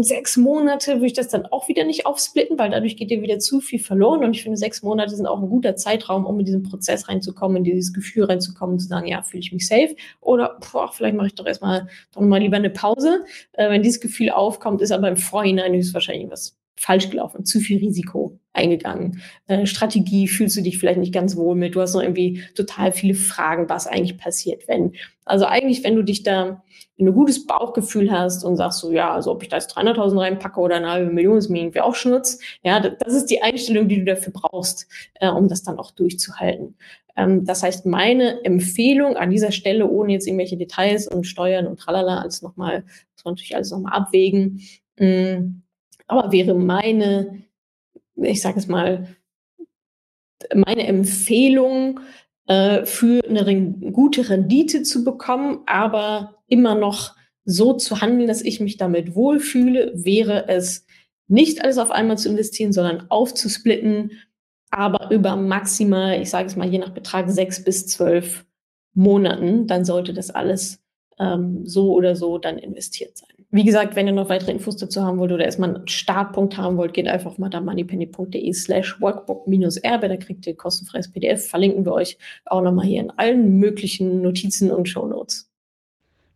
sechs 0.02 0.36
Monate 0.36 0.94
würde 0.94 1.06
ich 1.06 1.12
das 1.14 1.28
dann 1.28 1.46
auch 1.46 1.68
wieder 1.68 1.84
nicht 1.84 2.06
aufsplitten, 2.06 2.58
weil 2.58 2.70
dadurch 2.70 2.96
geht 2.96 3.10
dir 3.10 3.22
wieder 3.22 3.38
zu 3.38 3.60
viel 3.60 3.78
verloren. 3.78 4.24
Und 4.24 4.34
ich 4.34 4.42
finde, 4.42 4.58
sechs 4.58 4.82
Monate 4.82 5.14
sind 5.14 5.26
auch 5.26 5.40
ein 5.40 5.48
guter 5.48 5.76
Zeitraum, 5.76 6.26
um 6.26 6.38
in 6.38 6.44
diesen 6.44 6.62
Prozess 6.62 7.08
reinzukommen, 7.08 7.58
in 7.58 7.64
dieses 7.64 7.92
Gefühl 7.92 8.24
reinzukommen, 8.24 8.78
zu 8.78 8.86
sagen, 8.86 9.06
ja, 9.06 9.22
fühle 9.22 9.40
ich 9.40 9.52
mich 9.52 9.66
safe. 9.66 9.96
Oder 10.20 10.58
boah, 10.72 10.92
vielleicht 10.92 11.16
mache 11.16 11.28
ich 11.28 11.34
doch 11.34 11.46
erstmal 11.46 11.88
doch 12.14 12.20
mal 12.20 12.40
lieber 12.40 12.56
eine 12.56 12.70
Pause. 12.70 13.24
Äh, 13.52 13.70
wenn 13.70 13.82
dieses 13.82 14.00
Gefühl 14.00 14.30
aufkommt, 14.30 14.82
ist 14.82 14.92
aber 14.92 15.08
im 15.08 15.16
Vorhinein 15.16 15.74
höchstwahrscheinlich 15.74 16.30
was 16.30 16.56
falsch 16.76 17.10
gelaufen, 17.10 17.44
zu 17.44 17.60
viel 17.60 17.78
Risiko 17.78 18.38
eingegangen. 18.52 19.20
Äh, 19.46 19.66
Strategie 19.66 20.28
fühlst 20.28 20.56
du 20.56 20.62
dich 20.62 20.78
vielleicht 20.78 20.98
nicht 20.98 21.12
ganz 21.12 21.36
wohl 21.36 21.54
mit. 21.54 21.74
Du 21.74 21.80
hast 21.80 21.94
noch 21.94 22.02
irgendwie 22.02 22.42
total 22.54 22.92
viele 22.92 23.14
Fragen, 23.14 23.68
was 23.68 23.86
eigentlich 23.86 24.18
passiert, 24.18 24.66
wenn. 24.68 24.92
Also 25.24 25.46
eigentlich, 25.46 25.82
wenn 25.84 25.96
du 25.96 26.02
dich 26.02 26.22
da, 26.22 26.62
du 26.98 27.04
ein 27.04 27.12
gutes 27.12 27.46
Bauchgefühl 27.46 28.12
hast 28.12 28.44
und 28.44 28.56
sagst 28.56 28.80
so, 28.80 28.92
ja, 28.92 29.12
also 29.12 29.32
ob 29.32 29.42
ich 29.42 29.48
da 29.48 29.56
jetzt 29.56 29.76
300.000 29.76 30.20
reinpacke 30.20 30.60
oder 30.60 30.76
eine 30.76 30.90
halbe 30.90 31.12
Million, 31.12 31.38
ist 31.38 31.48
mir 31.48 31.62
irgendwie 31.62 31.80
auch 31.80 31.94
Schnutz. 31.94 32.38
Ja, 32.62 32.80
das 32.80 33.14
ist 33.14 33.26
die 33.26 33.42
Einstellung, 33.42 33.88
die 33.88 33.98
du 33.98 34.04
dafür 34.04 34.32
brauchst, 34.32 34.86
äh, 35.14 35.28
um 35.28 35.48
das 35.48 35.62
dann 35.62 35.78
auch 35.78 35.90
durchzuhalten. 35.90 36.76
Ähm, 37.16 37.44
das 37.44 37.62
heißt, 37.62 37.86
meine 37.86 38.44
Empfehlung 38.44 39.16
an 39.16 39.30
dieser 39.30 39.52
Stelle, 39.52 39.88
ohne 39.88 40.12
jetzt 40.12 40.26
irgendwelche 40.26 40.56
Details 40.56 41.08
und 41.08 41.24
Steuern 41.26 41.66
und 41.66 41.78
tralala, 41.78 42.20
alles 42.20 42.42
nochmal, 42.42 42.84
muss 43.14 43.24
man 43.24 43.34
natürlich 43.34 43.56
alles 43.56 43.70
nochmal 43.70 43.92
abwägen, 43.94 44.60
mh, 44.98 45.38
mm, 45.38 45.63
aber 46.06 46.32
wäre 46.32 46.54
meine, 46.54 47.44
ich 48.16 48.40
sage 48.40 48.58
es 48.58 48.68
mal, 48.68 49.08
meine 50.54 50.86
Empfehlung 50.86 52.00
äh, 52.46 52.84
für 52.84 53.22
eine 53.26 53.72
gute 53.92 54.28
Rendite 54.28 54.82
zu 54.82 55.04
bekommen, 55.04 55.60
aber 55.66 56.42
immer 56.46 56.74
noch 56.74 57.14
so 57.44 57.74
zu 57.74 58.00
handeln, 58.00 58.28
dass 58.28 58.42
ich 58.42 58.60
mich 58.60 58.76
damit 58.76 59.14
wohlfühle, 59.14 59.92
wäre 59.94 60.48
es 60.48 60.86
nicht 61.26 61.62
alles 61.62 61.78
auf 61.78 61.90
einmal 61.90 62.18
zu 62.18 62.28
investieren, 62.28 62.72
sondern 62.72 63.10
aufzusplitten, 63.10 64.12
aber 64.70 65.10
über 65.10 65.36
maximal, 65.36 66.20
ich 66.20 66.30
sage 66.30 66.46
es 66.46 66.56
mal, 66.56 66.68
je 66.68 66.78
nach 66.78 66.92
Betrag 66.92 67.30
sechs 67.30 67.62
bis 67.62 67.86
zwölf 67.86 68.44
Monaten, 68.94 69.66
dann 69.66 69.84
sollte 69.84 70.12
das 70.12 70.30
alles 70.30 70.82
ähm, 71.18 71.64
so 71.64 71.92
oder 71.92 72.16
so 72.16 72.38
dann 72.38 72.58
investiert 72.58 73.16
sein. 73.16 73.33
Wie 73.54 73.62
gesagt, 73.62 73.94
wenn 73.94 74.08
ihr 74.08 74.12
noch 74.12 74.30
weitere 74.30 74.50
Infos 74.50 74.78
dazu 74.78 75.04
haben 75.04 75.16
wollt 75.18 75.30
oder 75.30 75.44
erstmal 75.44 75.76
einen 75.76 75.86
Startpunkt 75.86 76.56
haben 76.56 76.76
wollt, 76.76 76.92
geht 76.92 77.06
einfach 77.06 77.38
mal 77.38 77.50
da 77.50 77.60
moneypenny.de 77.60 78.52
slash 78.52 79.00
workbook-erbe, 79.00 80.08
da 80.08 80.16
kriegt 80.16 80.44
ihr 80.48 80.56
kostenfreies 80.56 81.12
PDF, 81.12 81.46
verlinken 81.50 81.84
wir 81.84 81.92
euch 81.92 82.18
auch 82.46 82.62
nochmal 82.62 82.84
hier 82.86 83.00
in 83.00 83.12
allen 83.16 83.60
möglichen 83.60 84.22
Notizen 84.22 84.72
und 84.72 84.88
Shownotes. 84.88 85.48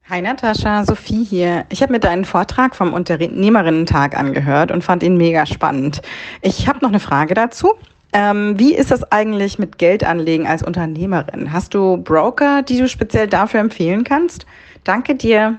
Hi 0.09 0.23
Natascha, 0.23 0.85
Sophie 0.85 1.25
hier. 1.25 1.67
Ich 1.71 1.83
habe 1.83 1.93
mir 1.93 1.99
deinen 1.99 2.25
Vortrag 2.25 2.77
vom 2.77 2.95
Unternehmerinnen-Tag 2.95 4.17
angehört 4.17 4.71
und 4.71 4.85
fand 4.85 5.03
ihn 5.03 5.17
mega 5.17 5.45
spannend. 5.45 6.03
Ich 6.43 6.69
habe 6.69 6.79
noch 6.83 6.91
eine 6.91 7.01
Frage 7.01 7.35
dazu. 7.35 7.73
Ähm, 8.13 8.57
wie 8.61 8.77
ist 8.77 8.93
das 8.93 9.03
eigentlich 9.11 9.59
mit 9.59 9.79
Geldanlegen 9.79 10.47
als 10.47 10.63
Unternehmerin? 10.63 11.53
Hast 11.53 11.75
du 11.75 11.97
Broker, 11.97 12.63
die 12.63 12.79
du 12.79 12.87
speziell 12.87 13.27
dafür 13.27 13.59
empfehlen 13.59 14.05
kannst? 14.05 14.47
Danke 14.85 15.17
dir. 15.17 15.59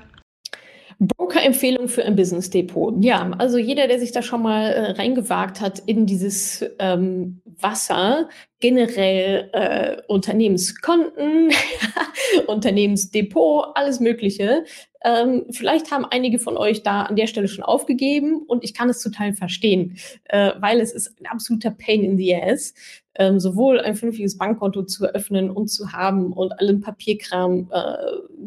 Broker-Empfehlung 1.00 1.88
für 1.88 2.04
ein 2.04 2.14
Business 2.14 2.50
Depot. 2.50 2.94
Ja, 3.02 3.30
also 3.38 3.56
jeder, 3.56 3.88
der 3.88 3.98
sich 3.98 4.12
da 4.12 4.20
schon 4.20 4.42
mal 4.42 4.70
äh, 4.70 4.90
reingewagt 4.92 5.62
hat 5.62 5.78
in 5.86 6.04
dieses 6.04 6.62
ähm, 6.78 7.40
Wasser, 7.44 8.28
generell 8.60 9.48
äh, 9.54 9.96
Unternehmenskonten, 10.08 11.52
Unternehmensdepot, 12.46 13.68
alles 13.74 14.00
Mögliche. 14.00 14.64
Ähm, 15.02 15.46
vielleicht 15.50 15.90
haben 15.90 16.04
einige 16.04 16.38
von 16.38 16.58
euch 16.58 16.82
da 16.82 17.02
an 17.02 17.16
der 17.16 17.26
Stelle 17.26 17.48
schon 17.48 17.64
aufgegeben 17.64 18.42
und 18.46 18.62
ich 18.62 18.74
kann 18.74 18.90
es 18.90 19.00
zu 19.00 19.10
Teilen 19.10 19.34
verstehen, 19.34 19.96
äh, 20.24 20.52
weil 20.58 20.80
es 20.80 20.92
ist 20.92 21.18
ein 21.18 21.26
absoluter 21.26 21.70
Pain 21.70 22.04
in 22.04 22.18
the 22.18 22.36
Ass 22.36 22.74
ähm, 23.14 23.40
sowohl 23.40 23.80
ein 23.80 23.96
vernünftiges 23.96 24.38
Bankkonto 24.38 24.84
zu 24.84 25.04
eröffnen 25.04 25.50
und 25.50 25.68
zu 25.68 25.92
haben 25.92 26.32
und 26.32 26.52
allen 26.52 26.80
Papierkram 26.80 27.70
äh, 27.72 27.96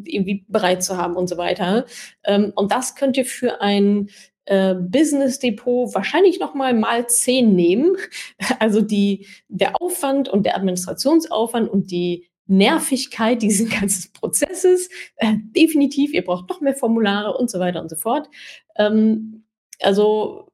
irgendwie 0.06 0.45
bereit 0.47 0.84
zu 0.84 0.97
haben 0.97 1.15
und 1.15 1.28
so 1.28 1.38
weiter. 1.38 1.86
Ähm, 2.23 2.54
und 2.56 2.71
das 2.71 2.95
könnt 2.95 3.17
ihr 3.17 3.26
für 3.26 3.62
ein 3.62 4.10
äh, 4.45 4.76
Business 4.76 5.39
Depot 5.39 5.93
wahrscheinlich 5.93 6.39
noch 6.39 6.54
mal 6.54 6.73
mal 6.73 7.08
zehn 7.08 7.56
nehmen. 7.56 7.95
Also 8.60 8.82
die, 8.82 9.28
der 9.47 9.82
Aufwand 9.82 10.30
und 10.30 10.45
der 10.45 10.56
Administrationsaufwand 10.58 11.69
und 11.69 11.91
die 11.91 12.28
Nervigkeit 12.47 13.41
dieses 13.41 13.69
ganzen 13.80 14.12
Prozesses. 14.13 14.89
Äh, 15.17 15.36
definitiv, 15.56 16.13
ihr 16.13 16.23
braucht 16.23 16.49
noch 16.49 16.62
mehr 16.62 16.76
Formulare 16.76 17.38
und 17.38 17.49
so 17.49 17.60
weiter 17.60 17.82
und 17.82 17.89
so 17.89 17.95
fort. 17.95 18.30
Ähm, 18.78 19.45
also 19.82 20.49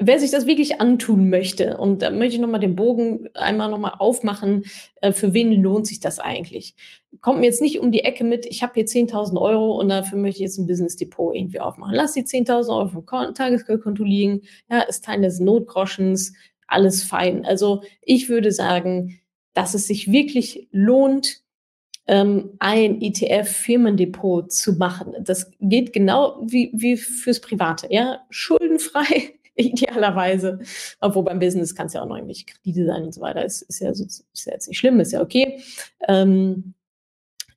wer 0.00 0.18
sich 0.18 0.30
das 0.30 0.46
wirklich 0.46 0.80
antun 0.80 1.30
möchte, 1.30 1.76
und 1.76 2.02
da 2.02 2.10
möchte 2.10 2.36
ich 2.36 2.40
nochmal 2.40 2.60
den 2.60 2.76
Bogen 2.76 3.28
einmal 3.34 3.70
nochmal 3.70 3.94
aufmachen, 3.98 4.64
äh, 5.00 5.12
für 5.12 5.34
wen 5.34 5.52
lohnt 5.62 5.86
sich 5.86 6.00
das 6.00 6.18
eigentlich? 6.18 6.74
Kommt 7.20 7.40
mir 7.40 7.46
jetzt 7.46 7.60
nicht 7.60 7.80
um 7.80 7.92
die 7.92 8.04
Ecke 8.04 8.24
mit, 8.24 8.46
ich 8.46 8.62
habe 8.62 8.72
hier 8.74 8.86
10.000 8.86 9.40
Euro 9.40 9.78
und 9.78 9.88
dafür 9.88 10.18
möchte 10.18 10.38
ich 10.38 10.44
jetzt 10.44 10.58
ein 10.58 10.66
Business 10.66 10.96
Depot 10.96 11.34
irgendwie 11.34 11.60
aufmachen. 11.60 11.94
Lass 11.94 12.14
die 12.14 12.24
10.000 12.24 12.68
Euro 12.68 12.88
vom 12.88 13.06
Tagesgeldkonto 13.06 14.04
liegen, 14.04 14.42
ja, 14.70 14.80
ist 14.80 15.04
Teil 15.04 15.20
des 15.20 15.40
Notgroschens, 15.40 16.32
alles 16.66 17.02
fein. 17.02 17.44
Also 17.44 17.82
ich 18.00 18.28
würde 18.28 18.52
sagen, 18.52 19.20
dass 19.54 19.74
es 19.74 19.86
sich 19.86 20.10
wirklich 20.10 20.68
lohnt, 20.70 21.42
ähm, 22.06 22.54
ein 22.58 23.00
ETF-Firmendepot 23.00 24.50
zu 24.50 24.72
machen. 24.72 25.14
Das 25.20 25.52
geht 25.60 25.92
genau 25.92 26.42
wie, 26.42 26.70
wie 26.74 26.96
fürs 26.96 27.40
Private, 27.40 27.86
ja, 27.90 28.24
schuldenfrei 28.30 29.34
idealerweise. 29.56 30.60
Obwohl 31.00 31.24
beim 31.24 31.38
Business 31.38 31.74
kann 31.74 31.86
es 31.86 31.92
ja 31.92 32.02
auch 32.02 32.06
noch 32.06 32.16
irgendwelche 32.16 32.46
Kredite 32.46 32.86
sein 32.86 33.04
und 33.04 33.14
so 33.14 33.20
weiter. 33.20 33.44
Ist, 33.44 33.62
ist, 33.62 33.80
ja, 33.80 33.92
so, 33.94 34.04
ist 34.04 34.46
ja 34.46 34.52
jetzt 34.52 34.68
nicht 34.68 34.78
schlimm, 34.78 35.00
ist 35.00 35.12
ja 35.12 35.22
okay. 35.22 35.60
Ähm, 36.08 36.74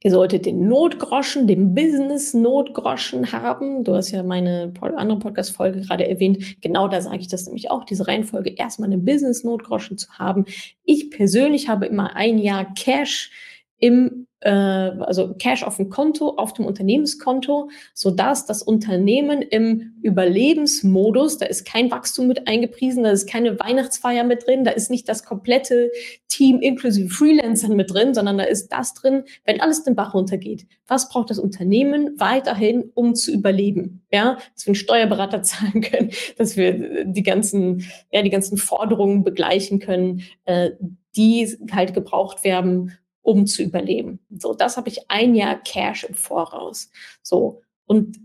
Ihr 0.06 0.12
solltet 0.12 0.46
den 0.46 0.68
Notgroschen, 0.68 1.48
den 1.48 1.74
Business-Notgroschen 1.74 3.32
haben. 3.32 3.84
Du 3.84 3.96
hast 3.96 4.12
ja 4.12 4.22
meine 4.22 4.72
andere 4.80 5.18
Podcast-Folge 5.18 5.82
gerade 5.82 6.08
erwähnt. 6.08 6.62
Genau 6.62 6.88
da 6.88 7.02
sage 7.02 7.18
ich 7.18 7.28
das 7.28 7.48
nämlich 7.48 7.72
auch, 7.72 7.86
diese 7.86 8.08
Reihenfolge, 8.08 8.52
erstmal 8.52 8.92
einen 8.92 9.04
Business-Notgroschen 9.04 9.98
zu 9.98 10.08
haben. 10.12 10.46
Ich 10.84 11.10
persönlich 11.10 11.70
habe 11.70 11.88
immer 11.88 12.16
ein 12.16 12.38
Jahr 12.38 12.72
Cash 12.76 13.32
im 13.78 14.26
äh, 14.46 14.50
also 14.50 15.34
Cash 15.34 15.64
auf 15.64 15.78
dem 15.78 15.90
Konto, 15.90 16.36
auf 16.38 16.54
dem 16.54 16.66
Unternehmenskonto, 16.66 17.70
so 17.94 18.12
dass 18.12 18.46
das 18.46 18.62
Unternehmen 18.62 19.42
im 19.42 19.96
Überlebensmodus, 20.04 21.40
da 21.40 21.48
ist 21.48 21.66
kein 21.66 21.90
Wachstum 21.90 22.28
mit 22.28 22.48
eingepriesen, 22.48 23.04
da 23.04 23.10
ist 23.10 23.28
keine 23.28 23.60
Weihnachtsfeier 23.60 24.24
mit 24.24 24.46
drin, 24.46 24.64
da 24.64 24.72
ist 24.72 24.92
nicht 24.92 25.10
das 25.10 25.24
komplette 25.24 25.90
Team 26.28 26.60
inklusive 26.60 27.10
Freelancern 27.10 27.76
mit 27.76 27.92
drin, 27.92 28.14
sondern 28.14 28.38
da 28.38 28.44
ist 28.44 28.70
das 28.70 28.94
drin, 28.94 29.24
wenn 29.46 29.62
alles 29.62 29.84
den 29.84 29.96
Bach 29.96 30.14
runtergeht. 30.14 30.68
Was 30.86 31.10
braucht 31.10 31.32
das 31.32 31.40
Unternehmen 31.40 32.20
weiterhin, 32.20 32.92
um 32.94 33.16
zu 33.16 33.32
überleben? 33.32 34.06
Ja, 34.12 34.38
dass 34.54 34.66
wir 34.66 34.72
einen 34.72 34.76
Steuerberater 34.76 35.42
zahlen 35.44 35.82
können, 35.82 36.12
dass 36.38 36.56
wir 36.56 37.06
die 37.06 37.24
ganzen, 37.24 37.84
ja, 38.12 38.22
die 38.22 38.30
ganzen 38.30 38.58
Forderungen 38.58 39.24
begleichen 39.24 39.80
können, 39.80 40.22
äh, 40.46 40.72
die 41.16 41.48
halt 41.72 41.94
gebraucht 41.94 42.44
werden, 42.44 42.92
um 43.26 43.48
zu 43.48 43.64
überleben. 43.64 44.20
So, 44.38 44.54
das 44.54 44.78
habe 44.78 44.88
ich 44.88 45.10
ein 45.10 45.34
Jahr 45.34 45.56
Cash 45.64 46.04
im 46.04 46.14
Voraus. 46.14 46.92
So, 47.24 47.64
und 47.88 48.20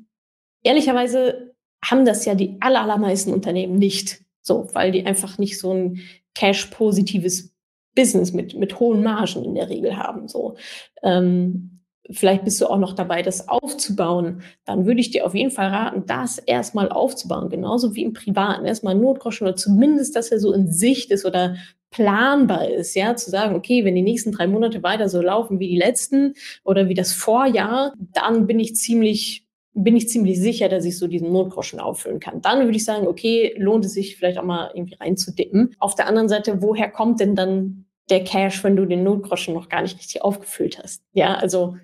ehrlicherweise 0.62 1.54
haben 1.82 2.04
das 2.04 2.26
ja 2.26 2.34
die 2.34 2.58
allermeisten 2.60 3.32
Unternehmen 3.32 3.76
nicht. 3.76 4.20
So, 4.42 4.68
weil 4.74 4.92
die 4.92 5.06
einfach 5.06 5.38
nicht 5.38 5.58
so 5.58 5.72
ein 5.72 6.00
Cash-positives 6.34 7.54
Business 7.94 8.32
mit, 8.32 8.54
mit 8.54 8.78
hohen 8.78 9.02
Margen 9.02 9.44
in 9.44 9.54
der 9.54 9.70
Regel 9.70 9.96
haben. 9.96 10.28
So, 10.28 10.56
ähm, 11.02 11.79
vielleicht 12.12 12.44
bist 12.44 12.60
du 12.60 12.66
auch 12.66 12.78
noch 12.78 12.94
dabei, 12.94 13.22
das 13.22 13.48
aufzubauen, 13.48 14.42
dann 14.64 14.86
würde 14.86 15.00
ich 15.00 15.10
dir 15.10 15.26
auf 15.26 15.34
jeden 15.34 15.50
Fall 15.50 15.68
raten, 15.68 16.04
das 16.06 16.38
erstmal 16.38 16.90
aufzubauen, 16.90 17.48
genauso 17.48 17.94
wie 17.94 18.02
im 18.02 18.12
Privaten. 18.12 18.64
Erstmal 18.64 18.94
Notgroschen 18.94 19.46
oder 19.46 19.56
zumindest, 19.56 20.16
dass 20.16 20.30
er 20.30 20.40
so 20.40 20.52
in 20.52 20.70
Sicht 20.70 21.10
ist 21.10 21.24
oder 21.24 21.56
planbar 21.90 22.68
ist, 22.68 22.94
ja, 22.94 23.16
zu 23.16 23.30
sagen, 23.30 23.56
okay, 23.56 23.84
wenn 23.84 23.96
die 23.96 24.02
nächsten 24.02 24.32
drei 24.32 24.46
Monate 24.46 24.82
weiter 24.82 25.08
so 25.08 25.20
laufen 25.20 25.58
wie 25.58 25.68
die 25.68 25.78
letzten 25.78 26.34
oder 26.64 26.88
wie 26.88 26.94
das 26.94 27.12
Vorjahr, 27.12 27.92
dann 27.98 28.46
bin 28.46 28.60
ich 28.60 28.76
ziemlich 28.76 29.44
bin 29.72 29.96
ich 29.96 30.08
ziemlich 30.08 30.40
sicher, 30.40 30.68
dass 30.68 30.84
ich 30.84 30.98
so 30.98 31.06
diesen 31.06 31.32
Notgroschen 31.32 31.78
auffüllen 31.78 32.18
kann. 32.18 32.40
Dann 32.42 32.64
würde 32.64 32.76
ich 32.76 32.84
sagen, 32.84 33.06
okay, 33.06 33.54
lohnt 33.56 33.84
es 33.84 33.94
sich 33.94 34.16
vielleicht 34.16 34.38
auch 34.38 34.44
mal 34.44 34.72
irgendwie 34.74 34.96
reinzudippen. 34.96 35.74
Auf 35.78 35.94
der 35.94 36.06
anderen 36.06 36.28
Seite, 36.28 36.60
woher 36.60 36.90
kommt 36.90 37.20
denn 37.20 37.36
dann 37.36 37.86
der 38.10 38.24
Cash, 38.24 38.62
wenn 38.64 38.76
du 38.76 38.86
den 38.86 39.04
Notgroschen 39.04 39.54
noch 39.54 39.68
gar 39.68 39.82
nicht 39.82 39.98
richtig 39.98 40.22
aufgefüllt 40.22 40.78
hast? 40.82 41.02
Ja, 41.12 41.34
also 41.34 41.76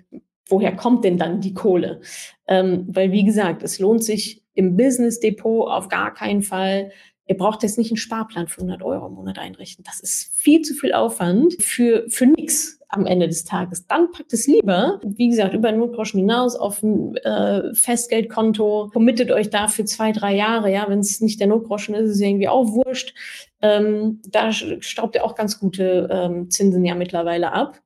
woher 0.47 0.75
kommt 0.75 1.03
denn 1.03 1.17
dann 1.17 1.41
die 1.41 1.53
Kohle? 1.53 2.01
Ähm, 2.47 2.87
weil, 2.89 3.11
wie 3.11 3.23
gesagt, 3.23 3.63
es 3.63 3.79
lohnt 3.79 4.03
sich 4.03 4.43
im 4.53 4.75
Business 4.75 5.19
Depot 5.19 5.69
auf 5.69 5.89
gar 5.89 6.13
keinen 6.13 6.41
Fall 6.41 6.91
Ihr 7.27 7.37
braucht 7.37 7.63
jetzt 7.63 7.77
nicht 7.77 7.91
einen 7.91 7.97
Sparplan 7.97 8.47
für 8.47 8.61
100 8.61 8.81
Euro 8.83 9.07
im 9.07 9.13
Monat 9.13 9.37
einrichten. 9.37 9.83
Das 9.83 9.99
ist 9.99 10.31
viel 10.35 10.61
zu 10.61 10.73
viel 10.73 10.93
Aufwand 10.93 11.55
für, 11.61 12.05
für 12.07 12.25
nichts 12.25 12.79
am 12.87 13.05
Ende 13.05 13.27
des 13.27 13.43
Tages. 13.43 13.85
Dann 13.85 14.11
packt 14.11 14.31
es 14.31 14.47
lieber, 14.47 15.01
wie 15.03 15.27
gesagt, 15.27 15.53
über 15.53 15.73
Notgroschen 15.73 16.21
hinaus 16.21 16.55
auf 16.55 16.81
ein 16.81 17.17
äh, 17.17 17.73
Festgeldkonto, 17.73 18.89
committet 18.93 19.31
euch 19.31 19.49
da 19.49 19.67
für 19.67 19.83
zwei, 19.83 20.13
drei 20.13 20.35
Jahre. 20.35 20.71
Ja, 20.71 20.85
wenn 20.87 20.99
es 20.99 21.19
nicht 21.19 21.41
der 21.41 21.47
Notgroschen 21.47 21.95
ist, 21.95 22.11
ist 22.11 22.15
es 22.15 22.21
irgendwie 22.21 22.47
auch 22.47 22.71
wurscht. 22.71 23.13
Ähm, 23.61 24.21
da 24.27 24.51
staubt 24.51 25.15
ihr 25.15 25.25
auch 25.25 25.35
ganz 25.35 25.59
gute 25.59 26.07
ähm, 26.11 26.49
Zinsen 26.49 26.85
ja 26.85 26.95
mittlerweile 26.95 27.51
ab. 27.51 27.81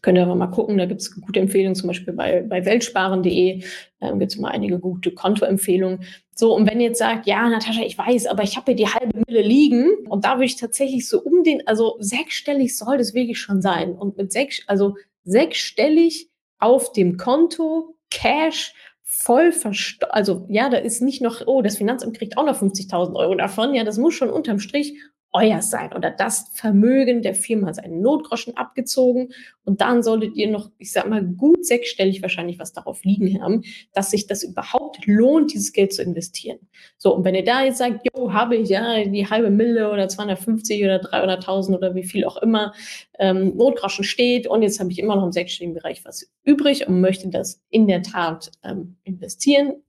Könnt 0.00 0.16
ihr 0.16 0.22
aber 0.22 0.36
mal 0.36 0.46
gucken, 0.46 0.78
da 0.78 0.86
gibt 0.86 1.00
es 1.00 1.20
gute 1.20 1.40
Empfehlungen, 1.40 1.74
zum 1.74 1.88
Beispiel 1.88 2.14
bei, 2.14 2.42
bei 2.42 2.64
weltsparen.de 2.64 3.64
ähm, 4.00 4.18
gibt 4.18 4.32
es 4.32 4.38
mal 4.38 4.50
einige 4.50 4.78
gute 4.78 5.10
Kontoempfehlungen. 5.12 6.04
So, 6.34 6.54
und 6.54 6.70
wenn 6.70 6.80
ihr 6.80 6.88
jetzt 6.88 7.00
sagt, 7.00 7.26
ja, 7.26 7.48
Natascha, 7.48 7.82
ich 7.82 7.98
weiß, 7.98 8.26
aber 8.26 8.44
ich 8.44 8.56
habe 8.56 8.72
hier 8.72 8.76
die 8.76 8.86
halbe 8.86 9.22
Mille 9.26 9.42
liegen 9.42 10.06
und 10.08 10.24
da 10.24 10.34
würde 10.34 10.44
ich 10.44 10.56
tatsächlich 10.56 11.08
so 11.08 11.20
um 11.20 11.42
den, 11.42 11.66
also 11.66 11.96
sechsstellig 11.98 12.76
soll 12.76 12.98
das 12.98 13.12
wirklich 13.12 13.40
schon 13.40 13.60
sein. 13.60 13.92
Und 13.92 14.16
mit 14.16 14.30
sechs, 14.30 14.62
also 14.68 14.94
sechsstellig 15.24 16.30
auf 16.60 16.92
dem 16.92 17.16
Konto, 17.16 17.96
Cash, 18.10 18.72
voll 19.10 19.52
versteuert, 19.52 20.14
also 20.14 20.44
ja, 20.48 20.68
da 20.68 20.76
ist 20.76 21.00
nicht 21.00 21.22
noch, 21.22 21.40
oh, 21.46 21.62
das 21.62 21.78
Finanzamt 21.78 22.16
kriegt 22.16 22.36
auch 22.36 22.44
noch 22.44 22.60
50.000 22.60 23.16
Euro 23.16 23.34
davon, 23.34 23.74
ja, 23.74 23.82
das 23.82 23.96
muss 23.96 24.14
schon 24.14 24.28
unterm 24.28 24.60
Strich 24.60 24.94
euer 25.32 25.60
sein 25.60 25.92
oder 25.92 26.10
das 26.10 26.50
Vermögen 26.54 27.22
der 27.22 27.34
Firma 27.34 27.74
sein. 27.74 28.00
Notgroschen 28.00 28.56
abgezogen 28.56 29.32
und 29.64 29.82
dann 29.82 30.02
solltet 30.02 30.34
ihr 30.36 30.50
noch, 30.50 30.70
ich 30.78 30.92
sag 30.92 31.08
mal, 31.08 31.22
gut 31.22 31.66
sechsstellig 31.66 32.22
wahrscheinlich 32.22 32.58
was 32.58 32.72
darauf 32.72 33.04
liegen 33.04 33.42
haben, 33.42 33.62
dass 33.92 34.10
sich 34.10 34.26
das 34.26 34.42
überhaupt 34.42 35.06
lohnt, 35.06 35.52
dieses 35.52 35.72
Geld 35.72 35.92
zu 35.92 36.02
investieren. 36.02 36.58
So, 36.96 37.14
und 37.14 37.24
wenn 37.24 37.34
ihr 37.34 37.44
da 37.44 37.62
jetzt 37.62 37.78
sagt, 37.78 38.06
jo, 38.14 38.32
habe 38.32 38.56
ich 38.56 38.70
ja 38.70 39.04
die 39.04 39.28
halbe 39.28 39.50
Mille 39.50 39.90
oder 39.92 40.08
250 40.08 40.82
oder 40.84 41.02
300.000 41.02 41.76
oder 41.76 41.94
wie 41.94 42.04
viel 42.04 42.24
auch 42.24 42.38
immer 42.38 42.72
ähm, 43.18 43.56
Notgroschen 43.56 44.04
steht 44.04 44.46
und 44.46 44.62
jetzt 44.62 44.80
habe 44.80 44.90
ich 44.90 44.98
immer 44.98 45.16
noch 45.16 45.24
im 45.24 45.32
sechsstelligen 45.32 45.74
Bereich 45.74 46.04
was 46.04 46.30
übrig 46.44 46.88
und 46.88 47.00
möchte 47.02 47.28
das 47.28 47.60
in 47.68 47.86
der 47.86 48.02
Tat 48.02 48.50
ähm, 48.64 48.96
investieren, 49.04 49.82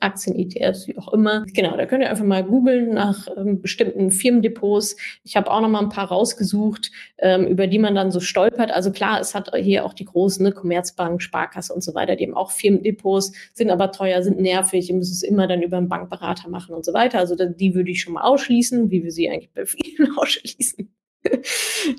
Aktien, 0.00 0.36
ETFs, 0.36 0.88
wie 0.88 0.96
auch 0.98 1.12
immer. 1.12 1.44
Genau, 1.52 1.76
da 1.76 1.86
könnt 1.86 2.02
ihr 2.02 2.10
einfach 2.10 2.24
mal 2.24 2.42
googeln 2.42 2.94
nach 2.94 3.28
ähm, 3.36 3.60
bestimmten 3.60 4.10
Firmendepots. 4.10 4.96
Ich 5.24 5.36
habe 5.36 5.50
auch 5.50 5.60
noch 5.60 5.68
mal 5.68 5.80
ein 5.80 5.90
paar 5.90 6.08
rausgesucht, 6.08 6.90
ähm, 7.18 7.46
über 7.46 7.66
die 7.66 7.78
man 7.78 7.94
dann 7.94 8.10
so 8.10 8.18
stolpert. 8.20 8.70
Also 8.70 8.90
klar, 8.92 9.20
es 9.20 9.34
hat 9.34 9.54
hier 9.54 9.84
auch 9.84 9.92
die 9.92 10.06
großen, 10.06 10.42
ne, 10.42 10.52
Commerzbank, 10.52 11.22
Sparkasse 11.22 11.72
und 11.74 11.82
so 11.82 11.94
weiter, 11.94 12.16
die 12.16 12.26
haben 12.26 12.34
auch 12.34 12.50
Firmendepots, 12.50 13.32
sind 13.52 13.70
aber 13.70 13.92
teuer, 13.92 14.22
sind 14.22 14.40
nervig, 14.40 14.88
ihr 14.88 14.96
müsst 14.96 15.12
es 15.12 15.22
immer 15.22 15.46
dann 15.46 15.62
über 15.62 15.76
einen 15.76 15.88
Bankberater 15.88 16.48
machen 16.48 16.74
und 16.74 16.84
so 16.84 16.94
weiter. 16.94 17.18
Also 17.18 17.36
die 17.36 17.74
würde 17.74 17.90
ich 17.90 18.00
schon 18.00 18.14
mal 18.14 18.22
ausschließen, 18.22 18.90
wie 18.90 19.04
wir 19.04 19.12
sie 19.12 19.28
eigentlich 19.28 19.52
bei 19.52 19.66
vielen 19.66 20.12
ausschließen. 20.16 20.90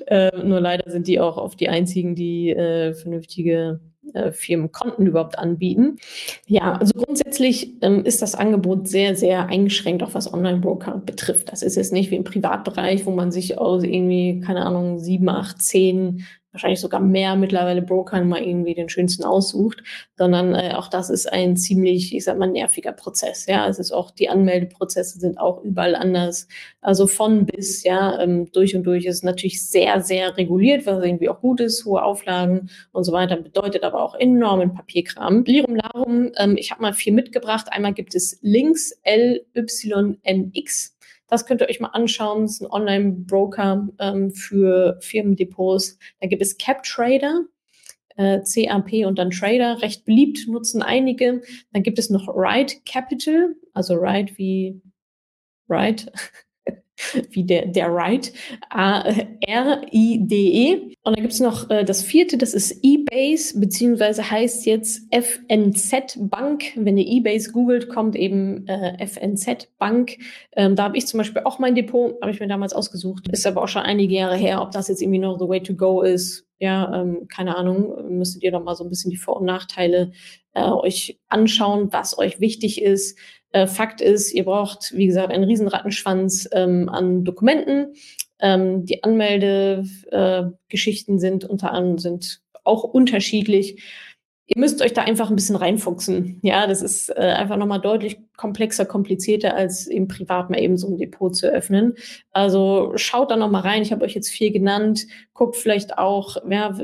äh, 0.08 0.36
nur 0.44 0.60
leider 0.60 0.90
sind 0.90 1.06
die 1.06 1.20
auch 1.20 1.36
oft 1.36 1.60
die 1.60 1.68
einzigen, 1.68 2.16
die 2.16 2.50
äh, 2.50 2.92
vernünftige 2.94 3.80
äh, 4.14 4.32
Firmen 4.32 4.72
Konten 4.72 5.06
überhaupt 5.06 5.38
anbieten. 5.38 5.96
Ja, 6.46 6.74
also 6.74 6.92
grundsätzlich 6.94 7.74
ähm, 7.82 8.04
ist 8.04 8.22
das 8.22 8.34
Angebot 8.34 8.88
sehr, 8.88 9.16
sehr 9.16 9.46
eingeschränkt, 9.46 10.02
auch 10.02 10.14
was 10.14 10.32
Online-Broker 10.32 11.02
betrifft. 11.04 11.52
Das 11.52 11.62
ist 11.62 11.76
jetzt 11.76 11.92
nicht 11.92 12.10
wie 12.10 12.16
im 12.16 12.24
Privatbereich, 12.24 13.06
wo 13.06 13.10
man 13.10 13.32
sich 13.32 13.58
aus 13.58 13.82
irgendwie, 13.84 14.40
keine 14.40 14.64
Ahnung, 14.64 14.98
sieben, 14.98 15.28
acht, 15.28 15.62
zehn 15.62 16.24
wahrscheinlich 16.52 16.80
sogar 16.80 17.00
mehr 17.00 17.34
mittlerweile 17.36 17.82
Brokern 17.82 18.28
mal 18.28 18.42
irgendwie 18.42 18.74
den 18.74 18.88
schönsten 18.88 19.24
aussucht, 19.24 19.82
sondern 20.16 20.54
äh, 20.54 20.74
auch 20.76 20.88
das 20.88 21.10
ist 21.10 21.32
ein 21.32 21.56
ziemlich, 21.56 22.14
ich 22.14 22.24
sag 22.24 22.38
mal, 22.38 22.46
nerviger 22.46 22.92
Prozess. 22.92 23.46
Ja, 23.46 23.66
es 23.68 23.78
ist 23.78 23.92
auch, 23.92 24.10
die 24.10 24.28
Anmeldeprozesse 24.28 25.18
sind 25.18 25.38
auch 25.38 25.62
überall 25.64 25.94
anders. 25.94 26.46
Also 26.80 27.06
von 27.06 27.46
bis, 27.46 27.82
ja, 27.84 28.20
ähm, 28.20 28.50
durch 28.52 28.76
und 28.76 28.84
durch 28.84 29.04
ist 29.06 29.24
natürlich 29.24 29.66
sehr, 29.68 30.00
sehr 30.02 30.36
reguliert, 30.36 30.86
was 30.86 31.02
irgendwie 31.04 31.28
auch 31.28 31.40
gut 31.40 31.60
ist, 31.60 31.84
hohe 31.84 32.02
Auflagen 32.02 32.70
und 32.92 33.04
so 33.04 33.12
weiter, 33.12 33.36
bedeutet 33.36 33.82
aber 33.82 34.02
auch 34.02 34.14
enormen 34.14 34.74
Papierkram. 34.74 35.44
Lirum 35.44 35.76
Larum, 35.76 36.32
ähm, 36.36 36.56
ich 36.56 36.70
habe 36.70 36.82
mal 36.82 36.92
viel 36.92 37.12
mitgebracht. 37.12 37.66
Einmal 37.70 37.94
gibt 37.94 38.14
es 38.14 38.38
Links 38.42 38.92
LYNX 39.04 40.91
das 41.32 41.46
könnt 41.46 41.62
ihr 41.62 41.68
euch 41.70 41.80
mal 41.80 41.88
anschauen. 41.88 42.42
Das 42.42 42.52
ist 42.52 42.60
ein 42.60 42.70
Online-Broker 42.70 43.88
ähm, 43.98 44.32
für 44.32 44.98
Firmendepots. 45.00 45.98
Da 46.20 46.28
gibt 46.28 46.42
es 46.42 46.58
CapTrader, 46.58 47.46
äh, 48.16 48.40
CAP 48.40 49.06
und 49.06 49.18
dann 49.18 49.30
Trader. 49.30 49.80
Recht 49.80 50.04
beliebt, 50.04 50.46
nutzen 50.46 50.82
einige. 50.82 51.40
Dann 51.72 51.82
gibt 51.82 51.98
es 51.98 52.10
noch 52.10 52.28
Ride 52.28 52.74
Capital, 52.84 53.54
also 53.72 53.94
Ride 53.94 54.36
wie 54.36 54.82
Ride. 55.70 56.12
wie 57.30 57.44
der, 57.44 57.66
der 57.66 57.88
Ride, 57.88 58.28
R-I-D-E. 59.40 60.94
Und 61.04 61.16
dann 61.16 61.22
gibt 61.22 61.32
es 61.32 61.40
noch 61.40 61.68
äh, 61.70 61.84
das 61.84 62.02
vierte, 62.02 62.38
das 62.38 62.54
ist 62.54 62.78
eBase, 62.82 63.58
beziehungsweise 63.58 64.30
heißt 64.30 64.66
jetzt 64.66 65.02
FNZ 65.12 66.18
Bank. 66.20 66.64
Wenn 66.76 66.98
ihr 66.98 67.06
eBase 67.06 67.50
googelt, 67.50 67.88
kommt 67.88 68.14
eben 68.14 68.66
äh, 68.68 69.04
FNZ 69.06 69.68
Bank. 69.78 70.18
Ähm, 70.52 70.76
da 70.76 70.84
habe 70.84 70.96
ich 70.96 71.06
zum 71.06 71.18
Beispiel 71.18 71.42
auch 71.44 71.58
mein 71.58 71.74
Depot, 71.74 72.14
habe 72.20 72.30
ich 72.30 72.40
mir 72.40 72.48
damals 72.48 72.72
ausgesucht. 72.72 73.28
Ist 73.28 73.46
aber 73.46 73.62
auch 73.62 73.68
schon 73.68 73.82
einige 73.82 74.14
Jahre 74.14 74.36
her, 74.36 74.62
ob 74.62 74.70
das 74.70 74.88
jetzt 74.88 75.02
irgendwie 75.02 75.18
noch 75.18 75.38
the 75.38 75.48
way 75.48 75.62
to 75.62 75.74
go 75.74 76.02
ist. 76.02 76.46
Ja, 76.58 77.00
ähm, 77.00 77.26
keine 77.28 77.56
Ahnung, 77.56 78.16
müsstet 78.16 78.44
ihr 78.44 78.52
doch 78.52 78.62
mal 78.62 78.76
so 78.76 78.84
ein 78.84 78.90
bisschen 78.90 79.10
die 79.10 79.16
Vor- 79.16 79.38
und 79.38 79.46
Nachteile 79.46 80.12
äh, 80.54 80.62
euch 80.62 81.18
anschauen, 81.28 81.88
was 81.92 82.16
euch 82.16 82.38
wichtig 82.38 82.80
ist. 82.80 83.18
Äh, 83.52 83.66
Fakt 83.66 84.00
ist, 84.00 84.32
ihr 84.32 84.44
braucht, 84.44 84.92
wie 84.94 85.06
gesagt, 85.06 85.32
einen 85.32 85.44
Riesenrattenschwanz 85.44 86.48
ähm, 86.52 86.88
an 86.88 87.24
Dokumenten. 87.24 87.94
Ähm, 88.40 88.84
die 88.84 89.04
Anmeldegeschichten 89.04 91.16
äh, 91.16 91.18
sind 91.18 91.44
unter 91.44 91.72
anderem 91.72 91.98
sind 91.98 92.42
auch 92.64 92.84
unterschiedlich. 92.84 93.82
Ihr 94.46 94.60
müsst 94.60 94.82
euch 94.82 94.92
da 94.92 95.02
einfach 95.02 95.30
ein 95.30 95.36
bisschen 95.36 95.56
reinfuchsen. 95.56 96.40
Ja, 96.42 96.66
das 96.66 96.82
ist 96.82 97.08
äh, 97.10 97.20
einfach 97.20 97.56
nochmal 97.56 97.80
deutlich 97.80 98.18
komplexer, 98.36 98.84
komplizierter, 98.84 99.54
als 99.54 99.86
im 99.86 100.08
Privat 100.08 100.50
mal 100.50 100.60
eben 100.60 100.76
so 100.76 100.88
ein 100.88 100.98
Depot 100.98 101.34
zu 101.34 101.46
öffnen. 101.46 101.94
Also 102.32 102.92
schaut 102.96 103.30
da 103.30 103.36
nochmal 103.36 103.62
rein. 103.62 103.82
Ich 103.82 103.92
habe 103.92 104.04
euch 104.04 104.14
jetzt 104.14 104.30
vier 104.30 104.50
genannt. 104.50 105.06
Guckt 105.32 105.56
vielleicht 105.56 105.96
auch, 105.96 106.36
ja, 106.50 106.76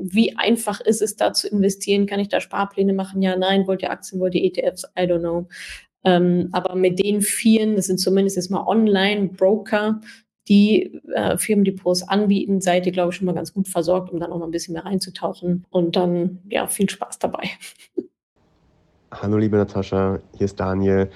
wie 0.00 0.36
einfach 0.36 0.80
ist 0.80 1.02
es 1.02 1.16
da 1.16 1.32
zu 1.32 1.48
investieren? 1.48 2.06
Kann 2.06 2.20
ich 2.20 2.28
da 2.28 2.40
Sparpläne 2.40 2.92
machen? 2.92 3.22
Ja, 3.22 3.36
nein. 3.36 3.66
Wollt 3.66 3.82
ihr 3.82 3.90
Aktien, 3.90 4.20
wollt 4.20 4.34
ihr 4.34 4.44
ETFs? 4.44 4.84
I 4.98 5.02
don't 5.02 5.20
know. 5.20 5.48
Ähm, 6.04 6.48
aber 6.52 6.74
mit 6.76 6.98
den 6.98 7.20
vielen, 7.20 7.76
das 7.76 7.86
sind 7.86 7.98
zumindest 7.98 8.36
jetzt 8.36 8.50
mal 8.50 8.66
Online-Broker, 8.66 10.00
die 10.48 11.00
äh, 11.14 11.36
Firmendepots 11.36 12.08
anbieten, 12.08 12.60
seid 12.60 12.86
ihr, 12.86 12.92
glaube 12.92 13.10
ich, 13.10 13.16
schon 13.16 13.26
mal 13.26 13.34
ganz 13.34 13.52
gut 13.52 13.68
versorgt, 13.68 14.10
um 14.10 14.20
dann 14.20 14.32
auch 14.32 14.38
mal 14.38 14.46
ein 14.46 14.50
bisschen 14.50 14.72
mehr 14.72 14.84
reinzutauchen. 14.84 15.66
Und 15.70 15.96
dann, 15.96 16.38
ja, 16.48 16.66
viel 16.66 16.88
Spaß 16.88 17.18
dabei. 17.18 17.50
Hallo, 19.10 19.38
liebe 19.38 19.56
Natascha, 19.56 20.20
hier 20.36 20.44
ist 20.44 20.60
Daniel, 20.60 21.10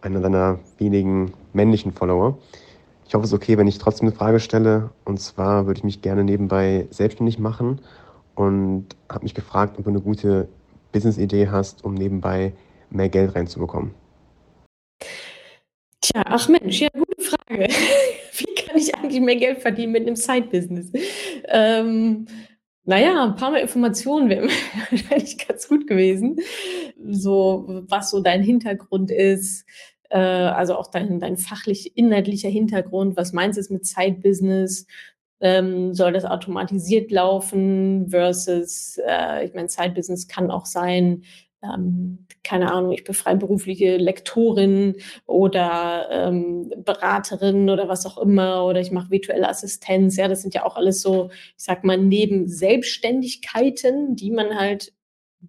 einer 0.00 0.20
deiner 0.20 0.58
wenigen 0.78 1.32
männlichen 1.52 1.92
Follower. 1.92 2.38
Ich 3.08 3.14
hoffe, 3.14 3.24
es 3.24 3.30
ist 3.30 3.34
okay, 3.34 3.56
wenn 3.56 3.66
ich 3.66 3.78
trotzdem 3.78 4.08
eine 4.08 4.14
Frage 4.14 4.38
stelle. 4.38 4.90
Und 5.06 5.18
zwar 5.18 5.66
würde 5.66 5.78
ich 5.78 5.84
mich 5.84 6.02
gerne 6.02 6.24
nebenbei 6.24 6.86
selbstständig 6.90 7.38
machen 7.38 7.80
und 8.34 8.84
habe 9.10 9.22
mich 9.22 9.32
gefragt, 9.32 9.78
ob 9.78 9.84
du 9.84 9.90
eine 9.90 10.02
gute 10.02 10.46
Business-Idee 10.92 11.48
hast, 11.48 11.84
um 11.84 11.94
nebenbei 11.94 12.52
mehr 12.90 13.08
Geld 13.08 13.34
reinzubekommen. 13.34 13.94
Tja, 16.02 16.22
ach 16.26 16.50
Mensch, 16.50 16.82
ja, 16.82 16.88
gute 16.92 17.22
Frage. 17.22 17.68
Wie 18.36 18.54
kann 18.54 18.76
ich 18.76 18.94
eigentlich 18.94 19.22
mehr 19.22 19.36
Geld 19.36 19.62
verdienen 19.62 19.92
mit 19.92 20.06
einem 20.06 20.16
Side-Business? 20.16 20.92
Ähm, 21.46 22.26
naja, 22.84 23.24
ein 23.24 23.36
paar 23.36 23.52
mehr 23.52 23.62
Informationen 23.62 24.28
wären 24.28 24.50
wahrscheinlich 24.90 25.48
ganz 25.48 25.66
gut 25.66 25.86
gewesen. 25.86 26.40
So, 27.10 27.64
was 27.88 28.10
so 28.10 28.20
dein 28.20 28.42
Hintergrund 28.42 29.10
ist, 29.10 29.64
äh, 30.10 30.18
also 30.18 30.76
auch 30.76 30.90
dein, 30.90 31.20
dein 31.20 31.36
fachlich 31.36 31.96
inhaltlicher 31.96 32.48
Hintergrund, 32.48 33.16
was 33.16 33.32
meinst 33.32 33.58
du 33.58 33.72
mit 33.72 33.86
Side-Business? 33.86 34.86
Ähm, 35.40 35.94
soll 35.94 36.12
das 36.12 36.24
automatisiert 36.24 37.12
laufen 37.12 38.08
versus, 38.10 38.98
äh, 39.06 39.44
ich 39.44 39.54
meine, 39.54 39.68
Side-Business 39.68 40.26
kann 40.26 40.50
auch 40.50 40.66
sein, 40.66 41.22
ähm, 41.62 42.26
keine 42.44 42.72
Ahnung, 42.72 42.92
ich 42.92 43.04
bin 43.04 43.14
freiberufliche 43.14 43.96
Lektorin 43.96 44.96
oder 45.26 46.08
ähm, 46.10 46.72
Beraterin 46.84 47.68
oder 47.68 47.88
was 47.88 48.06
auch 48.06 48.18
immer 48.18 48.64
oder 48.64 48.80
ich 48.80 48.92
mache 48.92 49.10
virtuelle 49.10 49.48
Assistenz. 49.48 50.16
Ja, 50.16 50.28
das 50.28 50.42
sind 50.42 50.54
ja 50.54 50.64
auch 50.64 50.76
alles 50.76 51.02
so, 51.02 51.30
ich 51.32 51.64
sag 51.64 51.84
mal, 51.84 51.98
neben 51.98 52.48
Selbstständigkeiten, 52.48 54.16
die 54.16 54.30
man 54.30 54.56
halt 54.58 54.92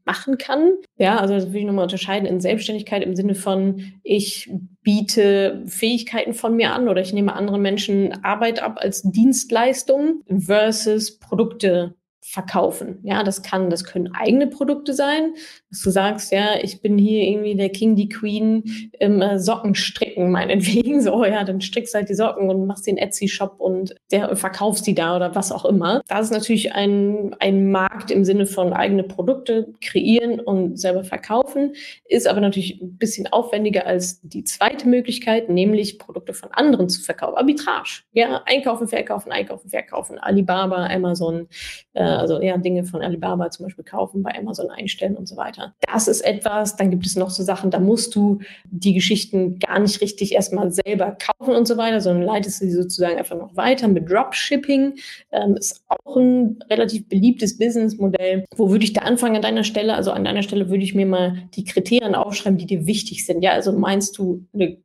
machen 0.06 0.38
kann. 0.38 0.74
Ja, 0.98 1.20
also 1.20 1.34
das 1.34 1.52
will 1.52 1.62
ich 1.62 1.66
nochmal 1.66 1.84
unterscheiden 1.84 2.28
in 2.28 2.40
Selbstständigkeit 2.40 3.04
im 3.04 3.16
Sinne 3.16 3.36
von, 3.36 3.94
ich 4.04 4.52
biete 4.82 5.64
Fähigkeiten 5.66 6.34
von 6.34 6.56
mir 6.56 6.74
an 6.74 6.88
oder 6.88 7.02
ich 7.02 7.14
nehme 7.14 7.34
anderen 7.34 7.62
Menschen 7.62 8.24
Arbeit 8.24 8.62
ab 8.62 8.78
als 8.80 9.02
Dienstleistung 9.04 10.24
versus 10.28 11.20
Produkte 11.20 11.96
verkaufen. 12.22 13.00
Ja, 13.04 13.24
das 13.24 13.42
kann, 13.42 13.70
das 13.70 13.84
können 13.84 14.14
eigene 14.14 14.48
Produkte 14.48 14.94
sein, 14.94 15.34
dass 15.70 15.82
du 15.82 15.90
sagst, 15.90 16.32
ja, 16.32 16.60
ich 16.62 16.82
bin 16.82 16.98
hier 16.98 17.24
irgendwie 17.24 17.56
der 17.56 17.70
King, 17.70 17.96
die 17.96 18.10
Queen 18.10 18.92
im 19.00 19.22
äh, 19.22 19.40
Sockenstricken, 19.40 20.32
meinetwegen. 20.32 21.00
So, 21.10 21.24
ja, 21.24 21.46
dann 21.46 21.62
strickst 21.62 21.96
halt 21.96 22.10
die 22.10 22.14
Socken 22.14 22.50
und 22.50 22.68
machst 22.68 22.86
den 22.86 22.98
Etsy-Shop 22.98 23.56
und 23.60 23.96
der 24.12 24.36
verkaufst 24.36 24.86
die 24.86 24.94
da 24.94 25.16
oder 25.16 25.34
was 25.34 25.52
auch 25.52 25.64
immer. 25.64 26.02
Das 26.08 26.26
ist 26.26 26.32
natürlich 26.32 26.74
ein, 26.74 27.36
ein 27.40 27.72
Markt 27.72 28.12
im 28.12 28.26
Sinne 28.26 28.46
von 28.46 28.74
eigene 28.74 29.04
Produkte 29.04 29.74
kreieren 29.82 30.40
und 30.42 30.78
selber 30.78 31.04
verkaufen, 31.04 31.74
ist 32.06 32.28
aber 32.28 32.42
natürlich 32.42 32.82
ein 32.82 32.98
bisschen 32.98 33.28
aufwendiger 33.28 33.86
als 33.86 34.20
die 34.22 34.44
zweite 34.44 34.88
Möglichkeit, 34.90 35.50
nämlich 35.50 36.00
Produkte 36.00 36.34
von 36.34 36.52
anderen 36.52 36.90
zu 36.90 37.02
verkaufen. 37.02 37.38
Arbitrage. 37.38 38.02
Ja, 38.12 38.42
einkaufen, 38.46 38.88
verkaufen, 38.88 39.32
einkaufen, 39.32 39.70
verkaufen. 39.70 40.20
Alibaba, 40.20 40.88
Amazon, 40.88 41.48
äh, 41.94 42.19
also 42.20 42.42
ja, 42.42 42.58
Dinge 42.58 42.84
von 42.84 43.02
Alibaba 43.02 43.50
zum 43.50 43.66
Beispiel 43.66 43.84
kaufen, 43.84 44.24
bei 44.24 44.38
Amazon 44.38 44.70
einstellen 44.70 45.16
und 45.16 45.28
so 45.28 45.38
weiter. 45.38 45.74
Das 45.92 46.08
ist 46.08 46.22
etwas, 46.22 46.76
dann 46.76 46.92
gibt 46.92 47.06
es 47.06 47.16
noch 47.16 47.30
so 47.30 47.44
Sachen, 47.44 47.72
da 47.72 47.80
musst 47.80 48.16
du 48.16 48.40
die 48.66 48.94
Geschichten 48.94 49.60
gar 49.60 49.80
nicht 49.80 50.02
richtig 50.02 50.34
erstmal 50.34 50.72
selber 50.72 51.18
kaufen 51.18 51.56
und 51.56 51.68
so 51.68 51.78
weiter, 51.78 52.02
sondern 52.02 52.24
leitest 52.24 52.62
du 52.62 52.66
sie 52.66 52.72
sozusagen 52.72 53.18
einfach 53.18 53.38
noch 53.38 53.56
weiter 53.56 53.88
mit 53.88 54.10
Dropshipping. 54.10 54.96
Ähm, 55.32 55.56
ist 55.56 55.84
auch 55.88 56.16
ein 56.16 56.60
relativ 56.70 57.08
beliebtes 57.08 57.58
Businessmodell. 57.58 58.46
Wo 58.56 58.70
würde 58.70 58.84
ich 58.84 58.94
da 58.94 59.02
anfangen 59.02 59.38
an 59.38 59.42
deiner 59.42 59.64
Stelle? 59.64 59.96
Also 59.96 60.12
an 60.12 60.24
deiner 60.24 60.44
Stelle 60.44 60.70
würde 60.70 60.84
ich 60.84 60.96
mir 60.96 61.06
mal 61.06 61.44
die 61.56 61.64
Kriterien 61.64 62.16
aufschreiben, 62.16 62.58
die 62.58 62.66
dir 62.66 62.86
wichtig 62.86 63.26
sind. 63.26 63.42
Ja, 63.42 63.52
also 63.52 63.72
meinst 63.72 64.18
du 64.18 64.46
eine 64.54 64.78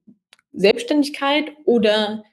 Selbstständigkeit 0.52 1.46
oder 1.64 2.24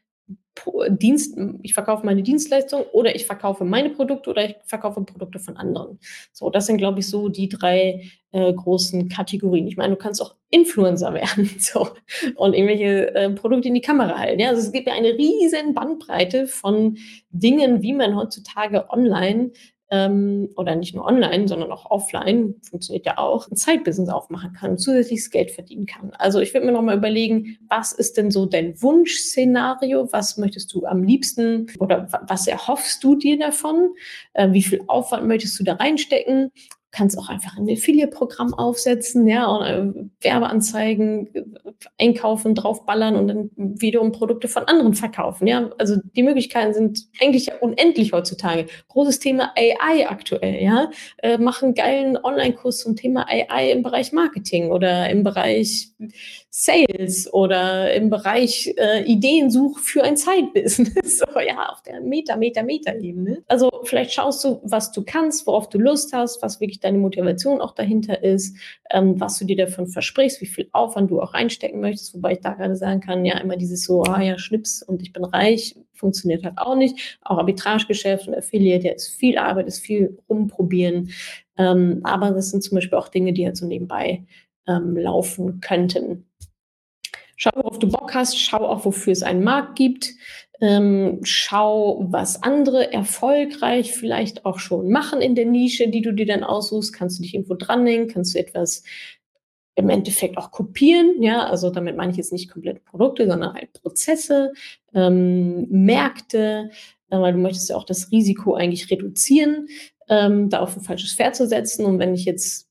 Dienst, 0.89 1.37
ich 1.61 1.73
verkaufe 1.73 2.05
meine 2.05 2.23
Dienstleistung 2.23 2.83
oder 2.91 3.15
ich 3.15 3.25
verkaufe 3.25 3.63
meine 3.63 3.89
Produkte 3.89 4.29
oder 4.29 4.45
ich 4.45 4.55
verkaufe 4.65 5.01
Produkte 5.01 5.39
von 5.39 5.57
anderen. 5.57 5.97
So, 6.33 6.49
das 6.49 6.65
sind, 6.65 6.77
glaube 6.77 6.99
ich, 6.99 7.07
so 7.07 7.29
die 7.29 7.49
drei 7.49 8.03
äh, 8.31 8.53
großen 8.53 9.09
Kategorien. 9.09 9.67
Ich 9.67 9.77
meine, 9.77 9.95
du 9.95 9.99
kannst 9.99 10.21
auch 10.21 10.35
Influencer 10.49 11.13
werden 11.13 11.49
so, 11.57 11.89
und 12.35 12.53
irgendwelche 12.53 13.15
äh, 13.15 13.29
Produkte 13.31 13.69
in 13.69 13.75
die 13.75 13.81
Kamera 13.81 14.17
halten. 14.17 14.39
Ja? 14.39 14.49
Also 14.49 14.61
es 14.61 14.71
gibt 14.71 14.87
ja 14.87 14.93
eine 14.93 15.13
riesen 15.13 15.73
Bandbreite 15.73 16.47
von 16.47 16.97
Dingen, 17.29 17.81
wie 17.81 17.93
man 17.93 18.15
heutzutage 18.15 18.89
online 18.89 19.51
ähm, 19.91 20.49
oder 20.55 20.75
nicht 20.75 20.95
nur 20.95 21.05
online, 21.05 21.47
sondern 21.47 21.71
auch 21.71 21.91
offline, 21.91 22.55
funktioniert 22.67 23.05
ja 23.05 23.17
auch, 23.17 23.49
ein 23.49 23.57
Zeitbusiness 23.57 24.09
aufmachen 24.09 24.53
kann, 24.53 24.77
zusätzliches 24.77 25.29
Geld 25.29 25.51
verdienen 25.51 25.85
kann. 25.85 26.11
Also 26.17 26.39
ich 26.39 26.53
würde 26.53 26.65
mir 26.65 26.71
nochmal 26.71 26.97
überlegen, 26.97 27.57
was 27.67 27.91
ist 27.91 28.17
denn 28.17 28.31
so 28.31 28.45
dein 28.45 28.81
Wunschszenario? 28.81 30.11
Was 30.11 30.37
möchtest 30.37 30.73
du 30.73 30.85
am 30.85 31.03
liebsten 31.03 31.67
oder 31.79 32.07
was 32.27 32.47
erhoffst 32.47 33.03
du 33.03 33.15
dir 33.15 33.37
davon? 33.37 33.93
Äh, 34.33 34.53
wie 34.53 34.63
viel 34.63 34.81
Aufwand 34.87 35.27
möchtest 35.27 35.59
du 35.59 35.63
da 35.65 35.73
reinstecken? 35.73 36.51
Kannst 36.91 37.17
auch 37.17 37.29
einfach 37.29 37.57
ein 37.57 37.69
Affiliate-Programm 37.69 38.53
aufsetzen, 38.53 39.27
ja, 39.27 39.45
und 39.47 39.65
äh, 39.65 40.25
Werbeanzeigen 40.25 41.29
einkaufen, 41.97 42.53
draufballern 42.53 43.15
und 43.15 43.27
dann 43.27 43.49
wiederum 43.55 44.11
Produkte 44.11 44.47
von 44.47 44.65
anderen 44.65 44.93
verkaufen, 44.93 45.47
ja. 45.47 45.71
Also 45.77 45.95
die 46.15 46.23
Möglichkeiten 46.23 46.73
sind 46.73 47.07
eigentlich 47.21 47.49
unendlich 47.61 48.13
heutzutage. 48.13 48.65
Großes 48.89 49.19
Thema 49.19 49.53
AI 49.55 50.09
aktuell, 50.09 50.61
ja. 50.61 50.91
Äh, 51.17 51.37
machen 51.37 51.73
geilen 51.73 52.17
Online-Kurs 52.17 52.79
zum 52.79 52.95
Thema 52.95 53.25
AI 53.27 53.71
im 53.71 53.83
Bereich 53.83 54.11
Marketing 54.11 54.71
oder 54.71 55.09
im 55.09 55.23
Bereich 55.23 55.91
Sales 56.53 57.33
oder 57.33 57.93
im 57.93 58.09
Bereich 58.09 58.73
äh, 58.77 59.05
Ideensuch 59.05 59.79
für 59.79 60.03
ein 60.03 60.17
Zeitbusiness. 60.17 61.19
so, 61.19 61.39
ja, 61.39 61.69
auf 61.69 61.81
der 61.81 62.01
Meter, 62.01 62.35
Meter, 62.35 62.63
Meter-Ebene. 62.63 63.41
Also 63.47 63.71
vielleicht 63.85 64.11
schaust 64.11 64.43
du, 64.43 64.59
was 64.61 64.91
du 64.91 65.03
kannst, 65.05 65.47
worauf 65.47 65.69
du 65.69 65.79
Lust 65.79 66.11
hast, 66.11 66.43
was 66.43 66.59
wirklich 66.59 66.81
deine 66.81 66.97
Motivation 66.97 67.61
auch 67.61 67.73
dahinter 67.73 68.21
ist, 68.21 68.57
ähm, 68.89 69.17
was 69.17 69.39
du 69.39 69.45
dir 69.45 69.55
davon 69.55 69.87
versprichst, 69.87 70.41
wie 70.41 70.45
viel 70.45 70.67
Aufwand 70.73 71.09
du 71.09 71.21
auch 71.21 71.33
reinstecken 71.33 71.79
möchtest, 71.79 72.13
wobei 72.15 72.33
ich 72.33 72.41
da 72.41 72.51
gerade 72.51 72.75
sagen 72.75 72.99
kann, 72.99 73.23
ja, 73.23 73.37
immer 73.37 73.55
dieses 73.55 73.85
so, 73.85 74.03
ah 74.03 74.21
ja, 74.21 74.37
Schnips 74.37 74.83
und 74.83 75.01
ich 75.01 75.13
bin 75.13 75.23
reich, 75.23 75.77
funktioniert 75.93 76.43
halt 76.43 76.57
auch 76.57 76.75
nicht. 76.75 77.17
Auch 77.21 77.37
Arbitragegeschäft 77.37 78.27
und 78.27 78.35
Affiliate, 78.35 78.87
ja, 78.87 78.93
ist 78.93 79.07
viel 79.07 79.37
Arbeit, 79.37 79.67
ist 79.67 79.79
viel 79.79 80.17
rumprobieren. 80.27 81.11
Ähm, 81.57 82.01
aber 82.03 82.31
das 82.31 82.51
sind 82.51 82.61
zum 82.61 82.75
Beispiel 82.75 82.97
auch 82.97 83.07
Dinge, 83.07 83.31
die 83.31 83.45
halt 83.45 83.55
so 83.55 83.65
nebenbei 83.65 84.25
ähm, 84.67 84.97
laufen 84.97 85.61
könnten. 85.61 86.25
Schau, 87.43 87.49
worauf 87.55 87.79
du 87.79 87.89
Bock 87.89 88.13
hast, 88.13 88.39
schau 88.39 88.67
auch, 88.67 88.85
wofür 88.85 89.13
es 89.13 89.23
einen 89.23 89.43
Markt 89.43 89.75
gibt. 89.75 90.11
Ähm, 90.61 91.21
schau, 91.23 92.05
was 92.11 92.43
andere 92.43 92.93
erfolgreich 92.93 93.93
vielleicht 93.93 94.45
auch 94.45 94.59
schon 94.59 94.91
machen 94.91 95.21
in 95.21 95.33
der 95.33 95.47
Nische, 95.47 95.87
die 95.87 96.03
du 96.03 96.13
dir 96.13 96.27
dann 96.27 96.43
aussuchst. 96.43 96.93
Kannst 96.93 97.17
du 97.17 97.23
dich 97.23 97.33
irgendwo 97.33 97.55
dranhängen? 97.55 98.07
Kannst 98.09 98.35
du 98.35 98.39
etwas 98.39 98.83
im 99.73 99.89
Endeffekt 99.89 100.37
auch 100.37 100.51
kopieren. 100.51 101.23
Ja, 101.23 101.47
also 101.47 101.71
damit 101.71 101.97
meine 101.97 102.11
ich 102.11 102.17
jetzt 102.17 102.31
nicht 102.31 102.51
komplette 102.51 102.81
Produkte, 102.81 103.25
sondern 103.27 103.55
halt 103.55 103.73
Prozesse, 103.73 104.53
ähm, 104.93 105.67
Märkte, 105.67 106.69
äh, 107.09 107.17
weil 107.17 107.33
du 107.33 107.39
möchtest 107.39 107.71
ja 107.71 107.75
auch 107.75 107.85
das 107.85 108.11
Risiko 108.11 108.53
eigentlich 108.53 108.91
reduzieren, 108.91 109.67
ähm, 110.09 110.51
da 110.51 110.59
auf 110.59 110.77
ein 110.77 110.83
falsches 110.83 111.15
Pferd 111.15 111.35
zu 111.35 111.47
setzen. 111.47 111.85
Und 111.87 111.97
wenn 111.97 112.13
ich 112.13 112.25
jetzt 112.25 112.70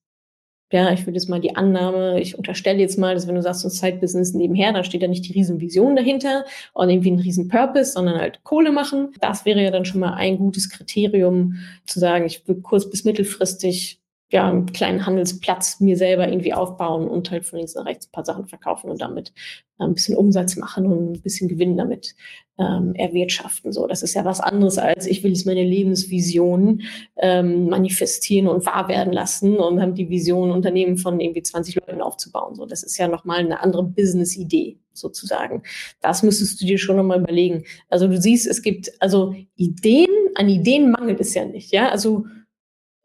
ja, 0.72 0.92
ich 0.92 1.06
würde 1.06 1.18
jetzt 1.18 1.28
mal 1.28 1.40
die 1.40 1.56
Annahme, 1.56 2.20
ich 2.20 2.38
unterstelle 2.38 2.78
jetzt 2.78 2.98
mal, 2.98 3.14
dass 3.14 3.26
wenn 3.26 3.34
du 3.34 3.42
sagst, 3.42 3.62
so 3.62 3.68
ein 3.68 3.72
Side-Business 3.72 4.34
nebenher, 4.34 4.72
dann 4.72 4.84
steht 4.84 5.02
da 5.02 5.08
nicht 5.08 5.28
die 5.28 5.32
Riesenvision 5.32 5.96
dahinter 5.96 6.44
und 6.72 6.90
irgendwie 6.90 7.10
ein 7.10 7.18
riesen 7.18 7.48
Purpose, 7.48 7.92
sondern 7.92 8.18
halt 8.18 8.42
Kohle 8.44 8.70
machen. 8.70 9.12
Das 9.20 9.44
wäre 9.44 9.62
ja 9.62 9.70
dann 9.70 9.84
schon 9.84 10.00
mal 10.00 10.14
ein 10.14 10.38
gutes 10.38 10.70
Kriterium 10.70 11.56
zu 11.86 11.98
sagen, 11.98 12.24
ich 12.26 12.46
will 12.46 12.56
kurz 12.62 12.88
bis 12.88 13.04
mittelfristig 13.04 13.99
ja, 14.30 14.48
einen 14.48 14.66
kleinen 14.66 15.06
Handelsplatz 15.06 15.80
mir 15.80 15.96
selber 15.96 16.28
irgendwie 16.28 16.54
aufbauen 16.54 17.08
und 17.08 17.30
halt 17.30 17.44
von 17.44 17.58
links 17.58 17.74
nach 17.74 17.84
rechts 17.84 18.06
ein 18.06 18.12
paar 18.12 18.24
Sachen 18.24 18.46
verkaufen 18.46 18.88
und 18.88 19.00
damit 19.00 19.32
äh, 19.78 19.84
ein 19.84 19.94
bisschen 19.94 20.16
Umsatz 20.16 20.56
machen 20.56 20.86
und 20.86 21.12
ein 21.12 21.20
bisschen 21.20 21.48
Gewinn 21.48 21.76
damit 21.76 22.14
ähm, 22.56 22.94
erwirtschaften. 22.94 23.72
So, 23.72 23.88
das 23.88 24.02
ist 24.02 24.14
ja 24.14 24.24
was 24.24 24.40
anderes 24.40 24.78
als 24.78 25.06
ich 25.06 25.24
will 25.24 25.32
jetzt 25.32 25.46
meine 25.46 25.64
Lebensvision 25.64 26.82
ähm, 27.16 27.68
manifestieren 27.68 28.46
und 28.46 28.64
wahr 28.66 28.86
werden 28.88 29.12
lassen 29.12 29.56
und 29.56 29.80
haben 29.80 29.94
die 29.94 30.10
Vision, 30.10 30.52
Unternehmen 30.52 30.96
von 30.96 31.18
irgendwie 31.18 31.42
20 31.42 31.74
Leuten 31.76 32.00
aufzubauen. 32.00 32.54
So, 32.54 32.66
das 32.66 32.84
ist 32.84 32.98
ja 32.98 33.08
nochmal 33.08 33.40
eine 33.40 33.60
andere 33.60 33.82
Business-Idee 33.82 34.78
sozusagen. 34.92 35.64
Das 36.00 36.22
müsstest 36.22 36.60
du 36.60 36.66
dir 36.66 36.78
schon 36.78 36.96
nochmal 36.96 37.20
überlegen. 37.20 37.64
Also 37.88 38.06
du 38.06 38.20
siehst, 38.20 38.46
es 38.46 38.62
gibt 38.62 38.92
also 39.02 39.34
Ideen, 39.56 40.08
an 40.36 40.48
Ideen 40.48 40.92
mangelt 40.92 41.20
es 41.20 41.34
ja 41.34 41.44
nicht. 41.44 41.72
Ja, 41.72 41.88
also 41.88 42.26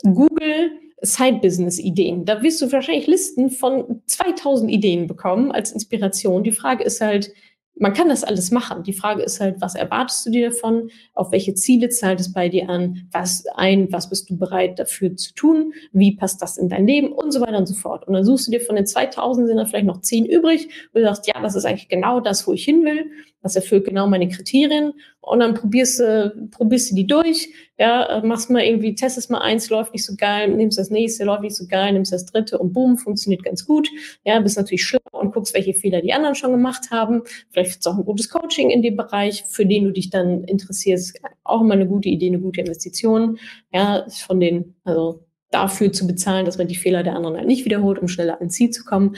Google 0.04 0.72
Side-Business-Ideen. 1.06 2.26
Da 2.26 2.42
wirst 2.42 2.62
du 2.62 2.72
wahrscheinlich 2.72 3.08
Listen 3.08 3.50
von 3.50 4.02
2000 4.08 4.72
Ideen 4.72 5.08
bekommen 5.08 5.52
als 5.52 5.72
Inspiration. 5.72 6.44
Die 6.44 6.52
Frage 6.52 6.84
ist 6.84 7.02
halt, 7.02 7.32
man 7.78 7.94
kann 7.94 8.08
das 8.08 8.24
alles 8.24 8.52
machen. 8.52 8.84
Die 8.84 8.94
Frage 8.94 9.22
ist 9.22 9.42
halt, 9.42 9.60
was 9.60 9.76
erwartest 9.76 10.26
du 10.26 10.32
dir 10.32 10.50
davon? 10.50 10.90
Auf 11.14 11.32
welche 11.32 11.56
Ziele 11.56 11.90
zahlt 11.90 12.20
es 12.20 12.32
bei 12.32 12.48
dir 12.48 12.70
an? 12.70 13.08
Was 13.12 13.46
ein, 13.56 13.92
was 13.92 14.10
bist 14.10 14.30
du 14.30 14.38
bereit 14.38 14.80
dafür 14.80 15.16
zu 15.16 15.34
tun? 15.34 15.74
Wie 15.92 16.16
passt 16.16 16.42
das 16.42 16.58
in 16.58 16.70
dein 16.70 16.88
Leben? 16.88 17.12
Und 17.12 17.32
so 17.32 17.42
weiter 17.42 17.58
und 17.58 17.68
so 17.68 17.74
fort. 17.76 18.08
Und 18.08 18.14
dann 18.14 18.24
suchst 18.24 18.48
du 18.48 18.52
dir 18.52 18.62
von 18.62 18.78
den 18.78 18.86
2000 18.86 19.48
sind 19.48 19.58
da 19.58 19.66
vielleicht 19.66 19.86
noch 19.86 20.02
10 20.02 20.26
übrig, 20.26 20.70
wo 20.94 21.00
du 21.00 21.06
sagst, 21.06 21.28
ja, 21.28 21.42
das 21.42 21.56
ist 21.56 21.66
eigentlich 21.66 21.90
genau 21.90 22.22
das, 22.22 22.48
wo 22.48 22.54
ich 22.54 22.64
hin 22.64 22.86
will. 22.86 23.12
Das 23.42 23.56
erfüllt 23.56 23.86
genau 23.86 24.08
meine 24.08 24.30
Kriterien. 24.30 24.94
Und 25.26 25.40
dann 25.40 25.56
probierst 25.56 26.00
du, 26.00 26.50
probierst 26.52 26.92
du 26.92 26.96
die 26.96 27.08
durch. 27.08 27.50
Ja, 27.80 28.22
machst 28.24 28.52
mal 28.52 28.62
irgendwie, 28.62 28.94
testest 28.94 29.32
mal 29.32 29.40
eins, 29.40 29.70
läuft 29.70 29.92
nicht 29.94 30.06
so 30.06 30.14
geil, 30.16 30.50
nimmst 30.50 30.78
das 30.78 30.92
nächste, 30.92 31.26
läuft 31.26 31.42
nicht 31.42 31.56
so 31.56 31.66
geil, 31.68 31.94
nimmst 31.94 32.14
das 32.14 32.26
dritte 32.26 32.60
und 32.60 32.74
boom, 32.74 32.98
funktioniert 32.98 33.44
ganz 33.44 33.66
gut. 33.66 33.90
Ja, 34.24 34.40
bist 34.40 34.56
natürlich 34.56 34.86
schlau 34.86 35.00
und 35.12 35.34
guckst, 35.34 35.56
welche 35.56 35.74
Fehler 35.74 36.02
die 36.02 36.14
anderen 36.14 36.36
schon 36.36 36.52
gemacht 36.52 36.92
haben. 36.92 37.24
Vielleicht 37.50 37.72
ist 37.72 37.88
auch 37.88 37.98
ein 37.98 38.06
gutes 38.06 38.30
Coaching 38.30 38.70
in 38.70 38.84
dem 38.84 38.96
Bereich, 38.96 39.44
für 39.48 39.66
den 39.66 39.86
du 39.86 39.92
dich 39.92 40.12
dann 40.12 40.44
interessierst. 40.44 41.20
Auch 41.44 41.62
immer 41.62 41.74
eine 41.74 41.88
gute 41.88 42.08
Idee, 42.10 42.28
eine 42.28 42.40
gute 42.40 42.62
Investition. 42.62 43.40
Ja, 43.74 44.06
von 44.10 44.40
den, 44.40 44.76
also 44.84 45.26
dafür 45.50 45.92
zu 45.92 46.06
bezahlen, 46.06 46.46
dass 46.46 46.58
man 46.58 46.68
die 46.68 46.76
Fehler 46.76 47.02
der 47.02 47.16
anderen 47.16 47.38
halt 47.38 47.48
nicht 47.48 47.66
wiederholt, 47.66 48.00
um 48.00 48.08
schneller 48.08 48.38
ans 48.40 48.54
Ziel 48.54 48.70
zu 48.70 48.84
kommen. 48.84 49.16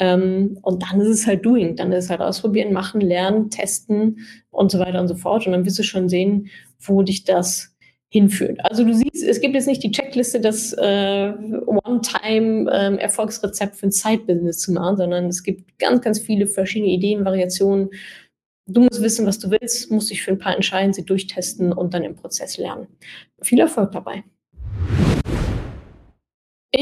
Ähm, 0.00 0.58
und 0.62 0.82
dann 0.82 1.00
ist 1.00 1.08
es 1.08 1.26
halt 1.26 1.44
Doing. 1.44 1.76
Dann 1.76 1.92
ist 1.92 2.04
es 2.04 2.10
halt 2.10 2.20
ausprobieren, 2.20 2.72
machen, 2.72 3.00
lernen, 3.00 3.50
testen 3.50 4.26
und 4.50 4.72
so 4.72 4.78
weiter 4.78 5.00
und 5.00 5.08
so 5.08 5.14
fort. 5.14 5.46
Und 5.46 5.52
dann 5.52 5.66
wirst 5.66 5.78
du 5.78 5.82
schon 5.82 6.08
sehen, 6.08 6.48
wo 6.80 7.02
dich 7.02 7.24
das 7.24 7.74
hinführt. 8.08 8.58
Also 8.64 8.84
du 8.84 8.92
siehst, 8.92 9.22
es 9.22 9.40
gibt 9.40 9.54
jetzt 9.54 9.68
nicht 9.68 9.84
die 9.84 9.92
Checkliste, 9.92 10.40
das 10.40 10.72
äh, 10.72 11.32
One-Time-Erfolgsrezept 11.66 13.74
ähm, 13.74 13.78
für 13.78 13.86
ein 13.86 13.92
Side-Business 13.92 14.58
zu 14.58 14.72
machen, 14.72 14.96
sondern 14.96 15.26
es 15.26 15.44
gibt 15.44 15.78
ganz, 15.78 16.00
ganz 16.00 16.18
viele 16.18 16.48
verschiedene 16.48 16.90
Ideen, 16.90 17.24
Variationen. 17.24 17.90
Du 18.66 18.80
musst 18.80 19.00
wissen, 19.02 19.26
was 19.26 19.38
du 19.38 19.50
willst, 19.50 19.92
musst 19.92 20.10
dich 20.10 20.22
für 20.22 20.32
ein 20.32 20.38
paar 20.38 20.56
entscheiden, 20.56 20.92
sie 20.92 21.04
durchtesten 21.04 21.72
und 21.72 21.94
dann 21.94 22.02
im 22.02 22.16
Prozess 22.16 22.58
lernen. 22.58 22.88
Viel 23.42 23.60
Erfolg 23.60 23.92
dabei. 23.92 24.24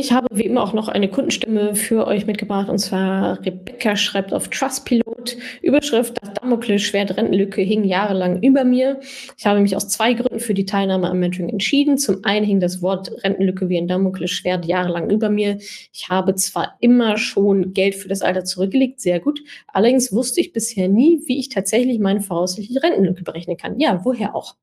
Ich 0.00 0.12
habe 0.12 0.28
wie 0.30 0.44
immer 0.44 0.62
auch 0.62 0.74
noch 0.74 0.86
eine 0.86 1.08
Kundenstimme 1.08 1.74
für 1.74 2.06
euch 2.06 2.24
mitgebracht 2.24 2.68
und 2.68 2.78
zwar 2.78 3.44
Rebecca 3.44 3.96
schreibt 3.96 4.32
auf 4.32 4.46
Trustpilot. 4.46 5.36
Überschrift, 5.60 6.16
das 6.22 6.34
Damoklesschwert 6.34 7.16
Rentenlücke 7.16 7.62
hing 7.62 7.82
jahrelang 7.82 8.40
über 8.40 8.62
mir. 8.62 9.00
Ich 9.36 9.44
habe 9.44 9.58
mich 9.58 9.74
aus 9.74 9.88
zwei 9.88 10.12
Gründen 10.12 10.38
für 10.38 10.54
die 10.54 10.66
Teilnahme 10.66 11.10
am 11.10 11.18
Mentoring 11.18 11.48
entschieden. 11.48 11.98
Zum 11.98 12.24
einen 12.24 12.46
hing 12.46 12.60
das 12.60 12.80
Wort 12.80 13.10
Rentenlücke 13.24 13.68
wie 13.68 13.76
ein 13.76 13.88
Damoklesschwert 13.88 14.66
jahrelang 14.66 15.10
über 15.10 15.30
mir. 15.30 15.58
Ich 15.92 16.08
habe 16.08 16.36
zwar 16.36 16.76
immer 16.78 17.18
schon 17.18 17.72
Geld 17.72 17.96
für 17.96 18.08
das 18.08 18.22
Alter 18.22 18.44
zurückgelegt, 18.44 19.00
sehr 19.00 19.18
gut. 19.18 19.40
Allerdings 19.66 20.12
wusste 20.12 20.40
ich 20.40 20.52
bisher 20.52 20.86
nie, 20.86 21.22
wie 21.26 21.40
ich 21.40 21.48
tatsächlich 21.48 21.98
meine 21.98 22.20
voraussichtliche 22.20 22.84
Rentenlücke 22.84 23.24
berechnen 23.24 23.56
kann. 23.56 23.80
Ja, 23.80 24.04
woher 24.04 24.36
auch? 24.36 24.54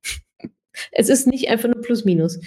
Es 0.92 1.10
ist 1.10 1.28
nicht 1.28 1.50
einfach 1.50 1.70
nur 1.70 1.82
Plus-Minus. 1.82 2.40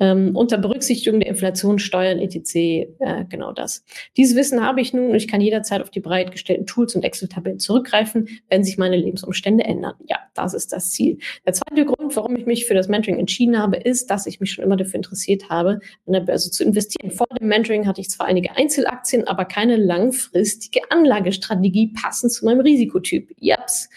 Ähm, 0.00 0.34
unter 0.34 0.58
Berücksichtigung 0.58 1.20
der 1.20 1.28
Inflation, 1.28 1.78
Steuern, 1.78 2.18
etc. 2.18 2.54
Äh, 2.54 2.86
genau 3.28 3.52
das. 3.52 3.84
Dieses 4.16 4.36
Wissen 4.36 4.64
habe 4.64 4.80
ich 4.80 4.92
nun 4.92 5.10
und 5.10 5.14
ich 5.14 5.28
kann 5.28 5.40
jederzeit 5.40 5.82
auf 5.82 5.90
die 5.90 6.00
bereitgestellten 6.00 6.66
Tools 6.66 6.94
und 6.94 7.04
Excel-Tabellen 7.04 7.58
zurückgreifen, 7.58 8.28
wenn 8.48 8.64
sich 8.64 8.78
meine 8.78 8.96
Lebensumstände 8.96 9.64
ändern. 9.64 9.94
Ja, 10.06 10.18
das 10.34 10.54
ist 10.54 10.72
das 10.72 10.90
Ziel. 10.90 11.18
Der 11.46 11.52
zweite 11.52 11.84
Grund, 11.84 12.14
warum 12.16 12.34
ich 12.36 12.46
mich 12.46 12.66
für 12.66 12.74
das 12.74 12.88
Mentoring 12.88 13.18
entschieden 13.18 13.58
habe, 13.58 13.76
ist, 13.76 14.10
dass 14.10 14.26
ich 14.26 14.40
mich 14.40 14.52
schon 14.52 14.64
immer 14.64 14.76
dafür 14.76 14.96
interessiert 14.96 15.48
habe, 15.48 15.80
an 16.06 16.12
der 16.12 16.20
Börse 16.20 16.50
zu 16.50 16.64
investieren. 16.64 17.10
Vor 17.10 17.26
dem 17.40 17.48
Mentoring 17.48 17.86
hatte 17.86 18.00
ich 18.00 18.10
zwar 18.10 18.26
einige 18.26 18.56
Einzelaktien, 18.56 19.26
aber 19.26 19.44
keine 19.44 19.76
langfristige 19.76 20.80
Anlagestrategie 20.90 21.92
passend 21.94 22.32
zu 22.32 22.44
meinem 22.44 22.60
Risikotyp. 22.60 23.30
Japs. 23.38 23.88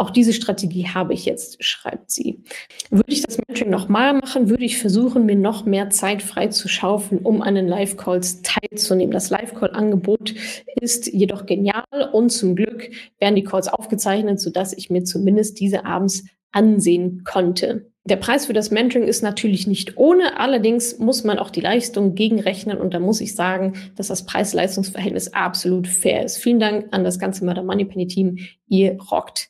Auch 0.00 0.08
diese 0.08 0.32
Strategie 0.32 0.86
habe 0.86 1.12
ich 1.12 1.26
jetzt, 1.26 1.62
schreibt 1.62 2.10
sie. 2.10 2.42
Würde 2.88 3.12
ich 3.12 3.20
das 3.20 3.36
Mentoring 3.36 3.68
nochmal 3.68 4.14
machen, 4.14 4.48
würde 4.48 4.64
ich 4.64 4.78
versuchen, 4.78 5.26
mir 5.26 5.36
noch 5.36 5.66
mehr 5.66 5.90
Zeit 5.90 6.22
frei 6.22 6.46
zu 6.46 6.68
schaufeln, 6.68 7.20
um 7.20 7.42
an 7.42 7.54
den 7.54 7.68
Live-Calls 7.68 8.40
teilzunehmen. 8.40 9.12
Das 9.12 9.28
Live-Call-Angebot 9.28 10.34
ist 10.80 11.12
jedoch 11.12 11.44
genial 11.44 11.84
und 12.14 12.30
zum 12.30 12.56
Glück 12.56 12.88
werden 13.18 13.36
die 13.36 13.44
Calls 13.44 13.68
aufgezeichnet, 13.68 14.40
sodass 14.40 14.72
ich 14.72 14.88
mir 14.88 15.04
zumindest 15.04 15.60
diese 15.60 15.84
abends 15.84 16.24
ansehen 16.50 17.22
konnte. 17.24 17.90
Der 18.04 18.16
Preis 18.16 18.46
für 18.46 18.54
das 18.54 18.70
Mentoring 18.70 19.06
ist 19.06 19.22
natürlich 19.22 19.66
nicht 19.66 19.98
ohne, 19.98 20.40
allerdings 20.40 20.98
muss 20.98 21.24
man 21.24 21.38
auch 21.38 21.50
die 21.50 21.60
Leistung 21.60 22.14
gegenrechnen 22.14 22.78
und 22.78 22.94
da 22.94 23.00
muss 23.00 23.20
ich 23.20 23.34
sagen, 23.34 23.74
dass 23.96 24.08
das 24.08 24.24
Preis-Leistungs-Verhältnis 24.24 25.34
absolut 25.34 25.86
fair 25.86 26.24
ist. 26.24 26.38
Vielen 26.38 26.58
Dank 26.58 26.86
an 26.92 27.04
das 27.04 27.18
ganze 27.18 27.44
Mother 27.44 27.62
Money 27.62 27.84
Penny 27.84 28.06
Team. 28.06 28.38
Ihr 28.66 28.96
rockt 29.12 29.49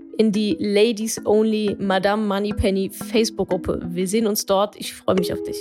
in 0.21 0.31
die 0.31 0.55
Ladies 0.59 1.19
Only 1.25 1.75
Madame 1.79 2.27
Moneypenny 2.27 2.91
Facebook-Gruppe. 2.91 3.81
Wir 3.87 4.07
sehen 4.07 4.27
uns 4.27 4.45
dort. 4.45 4.75
Ich 4.75 4.93
freue 4.93 5.15
mich 5.15 5.33
auf 5.33 5.41
dich. 5.41 5.57